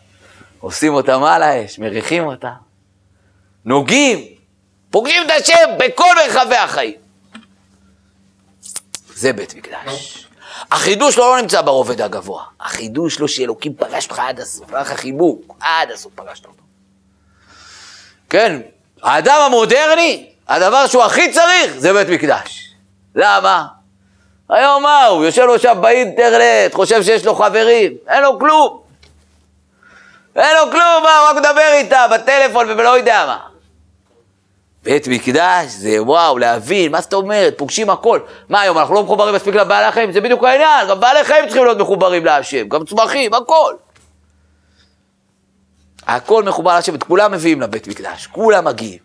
עושים 0.61 0.95
אותם 0.95 1.25
על 1.25 1.43
האש, 1.43 1.79
מריחים 1.79 2.27
אותם, 2.27 2.49
נוגעים, 3.65 4.25
פוגשים 4.91 5.23
את 5.27 5.31
השם 5.41 5.71
בכל 5.79 6.15
מרחבי 6.17 6.57
החיים. 6.57 6.95
זה 9.15 9.33
בית 9.33 9.55
מקדש. 9.55 10.24
החידוש 10.71 11.19
לא, 11.19 11.37
לא 11.37 11.43
נמצא 11.43 11.63
ברובד 11.63 12.01
הגבוה, 12.01 12.45
החידוש 12.61 13.21
לא 13.21 13.29
שאלוקים 13.29 13.75
פגש 13.75 14.05
אותך 14.05 14.19
עד 14.19 14.41
הסוף, 14.41 14.75
היה 14.75 14.81
לך 14.81 14.93
חיבוק, 14.93 15.55
עד 15.61 15.91
הסוף 15.91 16.13
פגשת 16.15 16.45
אותו. 16.45 16.63
כן, 18.31 18.61
האדם 19.03 19.41
המודרני, 19.47 20.27
הדבר 20.49 20.87
שהוא 20.87 21.03
הכי 21.03 21.33
צריך 21.33 21.75
זה 21.79 21.93
בית 21.93 22.09
מקדש. 22.09 22.75
למה? 23.15 23.67
היום 24.49 24.83
מה 24.83 25.05
הוא? 25.05 25.25
יושב 25.25 25.43
לו 25.43 25.59
שם 25.59 25.79
באינטרנט, 25.81 26.75
חושב 26.75 27.03
שיש 27.03 27.25
לו 27.25 27.35
חברים, 27.35 27.93
אין 28.09 28.23
לו 28.23 28.39
כלום. 28.39 28.83
אין 30.37 30.57
לו 30.57 30.71
כלום, 30.71 31.03
מה, 31.03 31.19
הוא 31.19 31.29
רק 31.29 31.37
מדבר 31.37 31.73
איתה 31.73 32.07
בטלפון 32.13 32.71
ולא 32.71 32.97
יודע 32.97 33.25
מה. 33.27 33.54
בית 34.85 35.09
מקדש 35.09 35.67
זה 35.67 36.03
וואו, 36.03 36.39
להבין, 36.39 36.93
מה 36.93 37.01
זאת 37.01 37.15
אומרת, 37.15 37.55
פוגשים 37.59 37.91
הכל. 37.91 38.21
מה 38.49 38.61
היום, 38.61 38.79
אנחנו 38.79 38.95
לא 38.95 39.03
מחוברים 39.03 39.35
מספיק 39.35 39.55
לבעלי 39.55 39.87
החיים? 39.87 40.13
זה 40.13 40.21
בדיוק 40.21 40.45
העניין, 40.45 40.89
גם 40.89 41.01
בעלי 41.01 41.25
חיים 41.25 41.45
צריכים 41.45 41.65
להיות 41.65 41.79
מחוברים 41.79 42.25
להשם, 42.25 42.69
גם 42.69 42.85
צמחים, 42.85 43.35
הכל. 43.35 43.75
הכל 46.07 46.43
מחובר 46.43 46.75
להשם, 46.75 46.95
את 46.95 47.03
כולם 47.03 47.33
מביאים 47.33 47.61
לבית 47.61 47.89
מקדש, 47.89 48.27
כולם 48.27 48.65
מגיעים. 48.65 48.99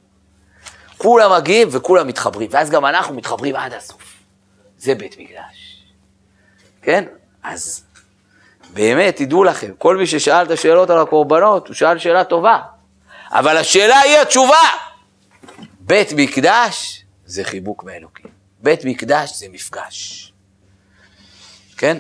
כולם 0.98 1.32
מגיעים 1.34 1.68
וכולם 1.72 2.08
מתחברים, 2.08 2.50
ואז 2.52 2.70
גם 2.70 2.86
אנחנו 2.86 3.16
מתחברים 3.16 3.56
עד 3.56 3.74
הסוף. 3.74 4.02
זה 4.78 4.96
בית 4.96 5.16
מקדש. 5.20 5.84
כן? 6.82 7.04
אז 7.44 7.84
באמת, 8.74 9.16
תדעו 9.16 9.44
לכם, 9.44 9.72
כל 9.78 9.98
מי 9.98 10.08
ששאל 10.08 10.46
את 10.46 10.52
השאלות 10.52 10.90
על 10.90 11.00
הקורבנות, 11.00 11.68
הוא 11.68 11.76
שאל 11.76 11.98
שאלה 11.98 12.24
טובה. 12.24 12.60
אבל 13.32 13.58
השאלה 13.58 14.00
היא 14.00 14.18
התשובה. 14.18 14.89
בית 15.90 16.08
מקדש 16.16 17.06
זה 17.26 17.44
חיבוק 17.44 17.84
מאלוקים. 17.84 18.32
בית 18.60 18.86
מקדש 18.86 19.40
זה 19.40 19.50
מפגש. 19.50 20.34
כן? 21.78 21.98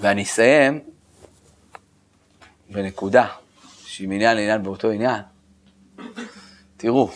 ואני 0.00 0.22
אסיים 0.22 0.80
בנקודה 2.70 3.26
שהיא 3.86 4.08
מעניין 4.08 4.36
לעניין 4.36 4.62
באותו 4.62 4.90
עניין. 4.90 5.22
תראו, 6.76 7.10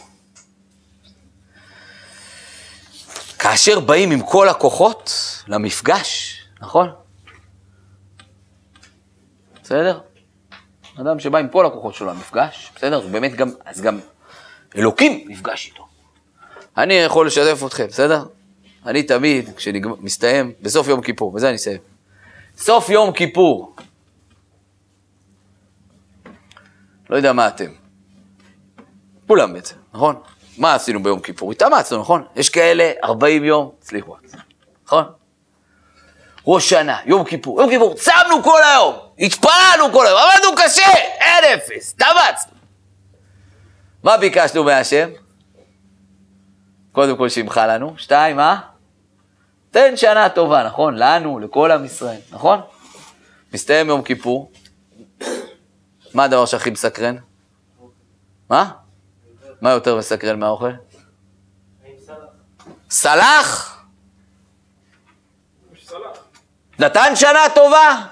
כאשר 3.38 3.80
באים 3.80 4.10
עם 4.10 4.26
כל 4.26 4.48
הכוחות 4.48 5.12
למפגש, 5.48 6.40
נכון? 6.60 6.94
בסדר? 9.62 10.00
אדם 11.00 11.20
שבא 11.20 11.38
עם 11.38 11.48
כל 11.48 11.66
הכוחות 11.66 11.94
שלו 11.94 12.06
למפגש, 12.06 12.72
בסדר? 12.76 13.08
באמת 13.08 13.34
גם, 13.34 13.50
אז 13.64 13.80
גם 13.80 14.00
אלוקים 14.76 15.24
נפגש 15.28 15.66
איתו. 15.66 15.86
אני 16.76 16.94
יכול 16.94 17.26
לשתף 17.26 17.66
אתכם, 17.66 17.86
בסדר? 17.86 18.24
אני 18.86 19.02
תמיד, 19.02 19.50
כשמסתיים, 19.56 20.52
בסוף 20.62 20.88
יום 20.88 21.02
כיפור, 21.02 21.32
בזה 21.32 21.48
אני 21.48 21.56
אסיים. 21.56 21.78
סוף 22.58 22.88
יום 22.88 23.12
כיפור. 23.12 23.76
לא 27.10 27.16
יודע 27.16 27.32
מה 27.32 27.48
אתם. 27.48 27.70
כולם 29.26 29.52
בעצם, 29.52 29.76
נכון? 29.94 30.16
מה 30.58 30.74
עשינו 30.74 31.02
ביום 31.02 31.20
כיפור? 31.20 31.52
התאמצנו, 31.52 32.00
נכון? 32.00 32.24
יש 32.36 32.50
כאלה 32.50 32.92
40 33.04 33.44
יום, 33.44 33.70
הצליחו, 33.82 34.16
נכון? 34.86 35.04
ראש 36.46 36.70
שנה, 36.70 36.98
יום 37.06 37.24
כיפור, 37.24 37.60
יום 37.60 37.70
כיפור, 37.70 37.94
צמנו 37.94 38.42
כל 38.42 38.60
היום, 38.62 38.94
התפעלנו 39.18 39.92
כל 39.92 40.06
היום, 40.06 40.20
עמדנו 40.34 40.50
קשה, 40.64 40.90
אין 41.20 41.44
אפס, 41.54 41.94
התאמצנו. 41.94 42.55
מה 44.06 44.16
ביקשנו 44.16 44.64
מהשם? 44.64 45.08
קודם 46.92 47.16
כל 47.16 47.28
שימחה 47.28 47.66
לנו, 47.66 47.94
שתיים, 47.98 48.36
מה? 48.36 48.60
תן 49.70 49.96
שנה 49.96 50.28
טובה, 50.28 50.64
נכון? 50.64 50.94
לנו, 50.98 51.38
לכל 51.38 51.70
עם 51.70 51.84
ישראל, 51.84 52.20
נכון? 52.30 52.60
מסתיים 53.54 53.88
יום 53.88 54.02
כיפור, 54.02 54.52
מה 56.14 56.24
הדבר 56.24 56.46
שהכי 56.46 56.70
מסקרן? 56.70 57.16
מה? 58.50 58.70
מה 59.60 59.70
יותר 59.70 59.96
מסקרן 59.96 60.40
מהאוכל? 60.40 60.70
סלח? 62.90 63.80
נתן 66.78 67.12
שנה 67.14 67.40
טובה? 67.54 68.06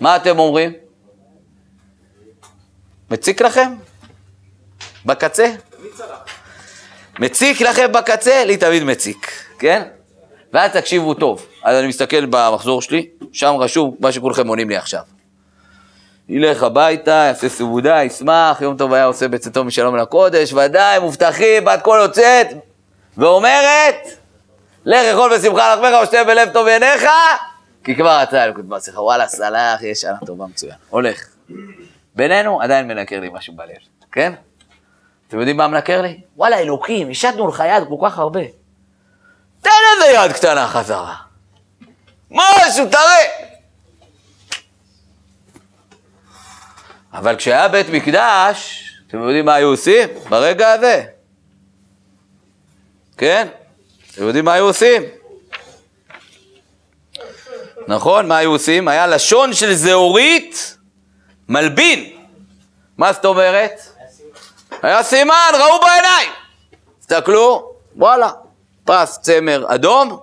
מה 0.00 0.16
אתם 0.16 0.38
אומרים? 0.38 0.72
מציק 3.10 3.42
לכם? 3.42 3.74
בקצה? 5.06 5.50
מציק 7.18 7.60
לכם 7.60 7.92
בקצה? 7.92 8.44
לי 8.44 8.56
תמיד 8.56 8.82
מציק, 8.82 9.30
כן? 9.58 9.82
ואז 10.52 10.72
תקשיבו 10.72 11.14
טוב. 11.14 11.46
אז 11.62 11.78
אני 11.78 11.86
מסתכל 11.86 12.26
במחזור 12.26 12.82
שלי, 12.82 13.06
שם 13.32 13.54
רשום 13.58 13.96
מה 14.00 14.12
שכולכם 14.12 14.48
עונים 14.48 14.68
לי 14.68 14.76
עכשיו. 14.76 15.00
ילך 16.28 16.62
הביתה, 16.62 17.10
יעשה 17.10 17.48
סעודה, 17.48 18.02
ישמח, 18.02 18.60
יום 18.60 18.76
טוב 18.76 18.92
היה 18.92 19.04
עושה 19.04 19.28
בצאתו 19.28 19.64
משלום 19.64 19.94
אל 19.94 20.00
הקודש, 20.00 20.52
ודאי, 20.52 20.98
מובטחים, 20.98 21.64
בת 21.64 21.82
קול 21.82 21.98
יוצאת, 22.00 22.46
ואומרת, 23.16 24.06
לך 24.84 25.14
אכול 25.14 25.36
בשמחה 25.36 25.74
לחמך 25.74 26.02
ושתה 26.02 26.24
בלב 26.24 26.48
טוב 26.52 26.64
בעיניך, 26.66 27.06
כי 27.84 27.94
כבר 27.94 28.22
אתה 28.22 28.44
אלוקות 28.44 28.64
בעשיך, 28.64 28.94
וואלה, 28.98 29.28
סלח, 29.28 29.82
יש 29.82 30.00
שנה 30.00 30.18
טובה 30.26 30.46
מצוין. 30.46 30.74
הולך. 30.90 31.26
בינינו 32.14 32.62
עדיין 32.62 32.88
מנקר 32.88 33.20
לי 33.20 33.28
משהו 33.32 33.54
בלב, 33.56 33.76
כן? 34.12 34.32
אתם 35.28 35.38
יודעים 35.38 35.56
מה 35.56 35.68
מנקר 35.68 36.02
לי? 36.02 36.20
וואלה, 36.36 36.58
אלוקים, 36.58 37.10
השתנו 37.10 37.48
לך 37.48 37.62
יד 37.68 37.82
כל 37.88 38.06
כך 38.06 38.18
הרבה. 38.18 38.40
תן 39.62 39.70
איזה 39.94 40.12
יד 40.14 40.32
קטנה 40.32 40.68
חזרה. 40.68 41.14
משהו, 42.30 42.86
תראה. 42.90 43.46
אבל 47.12 47.36
כשהיה 47.36 47.68
בית 47.68 47.86
מקדש, 47.88 48.90
אתם 49.08 49.22
יודעים 49.22 49.44
מה 49.44 49.54
היו 49.54 49.68
עושים 49.68 50.08
ברגע 50.28 50.72
הזה? 50.72 51.04
כן? 53.16 53.48
אתם 54.14 54.22
יודעים 54.22 54.44
מה 54.44 54.52
היו 54.52 54.64
עושים? 54.64 55.02
נכון? 57.88 58.28
מה 58.28 58.36
היו 58.36 58.50
עושים? 58.50 58.88
היה 58.88 59.06
לשון 59.06 59.52
של 59.52 59.74
זהורית 59.74 60.76
מלבין. 61.48 62.10
מה 62.98 63.12
זאת 63.12 63.24
אומרת? 63.24 63.95
היה 64.82 65.02
סימן, 65.02 65.52
ראו 65.54 65.80
בעיניים. 65.80 66.30
תסתכלו, 67.00 67.72
וואלה, 67.96 68.30
פס 68.84 69.18
צמר 69.22 69.64
אדום, 69.74 70.18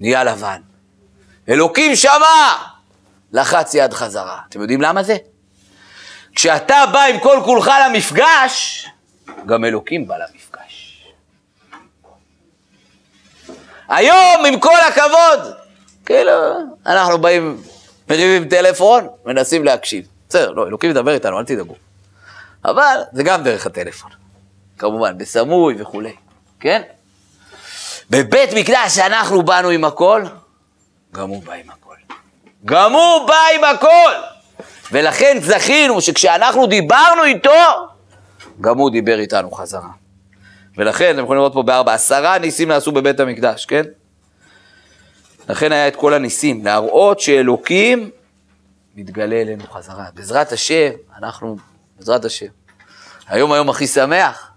נהיה 0.00 0.24
לבן. 0.24 0.60
אלוקים 1.48 1.96
שמע, 1.96 2.52
לחץ 3.32 3.74
יד 3.74 3.92
חזרה. 3.92 4.40
אתם 4.48 4.60
יודעים 4.60 4.82
למה 4.82 5.02
זה? 5.02 5.16
כשאתה 6.34 6.84
בא 6.92 7.02
עם 7.02 7.20
כל 7.20 7.40
כולך 7.44 7.70
למפגש, 7.86 8.86
גם 9.46 9.64
אלוקים 9.64 10.08
בא 10.08 10.16
למפגש. 10.16 11.06
היום, 13.88 14.44
עם 14.46 14.60
כל 14.60 14.80
הכבוד, 14.88 15.54
כאילו, 16.06 16.32
אנחנו 16.86 17.18
באים, 17.18 17.62
מריבים 18.08 18.48
טלפון, 18.48 19.08
מנסים 19.24 19.64
להקשיב. 19.64 20.06
בסדר, 20.28 20.50
לא, 20.50 20.66
אלוקים 20.66 20.90
ידבר 20.90 21.14
איתנו, 21.14 21.38
אל 21.38 21.44
תדאגו. 21.44 21.74
אבל 22.64 22.96
זה 23.12 23.22
גם 23.22 23.42
דרך 23.42 23.66
הטלפון, 23.66 24.10
כמובן, 24.78 25.18
בסמוי 25.18 25.82
וכולי, 25.82 26.12
כן? 26.60 26.82
בבית 28.10 28.50
מקדש 28.54 28.94
שאנחנו 28.94 29.42
באנו 29.42 29.68
עם 29.68 29.84
הכל, 29.84 30.22
גם 31.14 31.28
הוא 31.28 31.42
בא 31.42 31.52
עם 31.52 31.70
הכל. 31.70 31.94
גם 32.64 32.92
הוא 32.92 33.28
בא 33.28 33.38
עם 33.54 33.64
הכל! 33.64 34.12
ולכן 34.92 35.38
זכינו 35.40 36.00
שכשאנחנו 36.00 36.66
דיברנו 36.66 37.24
איתו, 37.24 37.50
גם 38.60 38.78
הוא 38.78 38.90
דיבר 38.90 39.18
איתנו 39.18 39.50
חזרה. 39.50 39.88
ולכן, 40.76 41.14
אתם 41.14 41.24
יכולים 41.24 41.38
לראות 41.38 41.52
פה 41.52 41.62
בארבע, 41.62 41.94
עשרה 41.94 42.38
ניסים 42.38 42.68
נעשו 42.68 42.92
בבית 42.92 43.20
המקדש, 43.20 43.66
כן? 43.66 43.82
לכן 45.48 45.72
היה 45.72 45.88
את 45.88 45.96
כל 45.96 46.14
הניסים, 46.14 46.64
להראות 46.64 47.20
שאלוקים 47.20 48.10
מתגלה 48.96 49.40
אלינו 49.40 49.64
חזרה. 49.72 50.04
בעזרת 50.14 50.52
השם, 50.52 50.90
אנחנו, 51.18 51.56
בעזרת 52.02 52.24
השם. 52.24 52.46
היום 53.28 53.52
היום 53.52 53.70
הכי 53.70 53.86
שמח, 53.86 54.50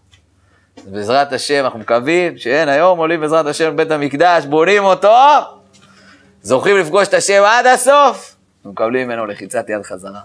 בעזרת 0.86 1.34
השם, 1.34 1.66
אנחנו 1.66 1.80
מקווים 1.80 2.38
שאין, 2.38 2.70
היום 2.70 3.00
עולים 3.00 3.22
בעזרת 3.22 3.46
השם 3.46 3.68
לבית 3.68 3.92
המקדש, 3.92 4.46
בונים 4.46 4.84
אותו, 4.84 5.18
זוכים 6.42 6.78
לפגוש 6.78 7.08
את 7.08 7.14
השם 7.14 7.44
עד 7.46 7.66
הסוף, 7.66 8.36
ומקבלים 8.66 9.08
ממנו 9.08 9.26
לחיצת 9.26 9.70
יד 9.70 9.82
חזרה. 9.84 10.22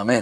אמן. 0.00 0.20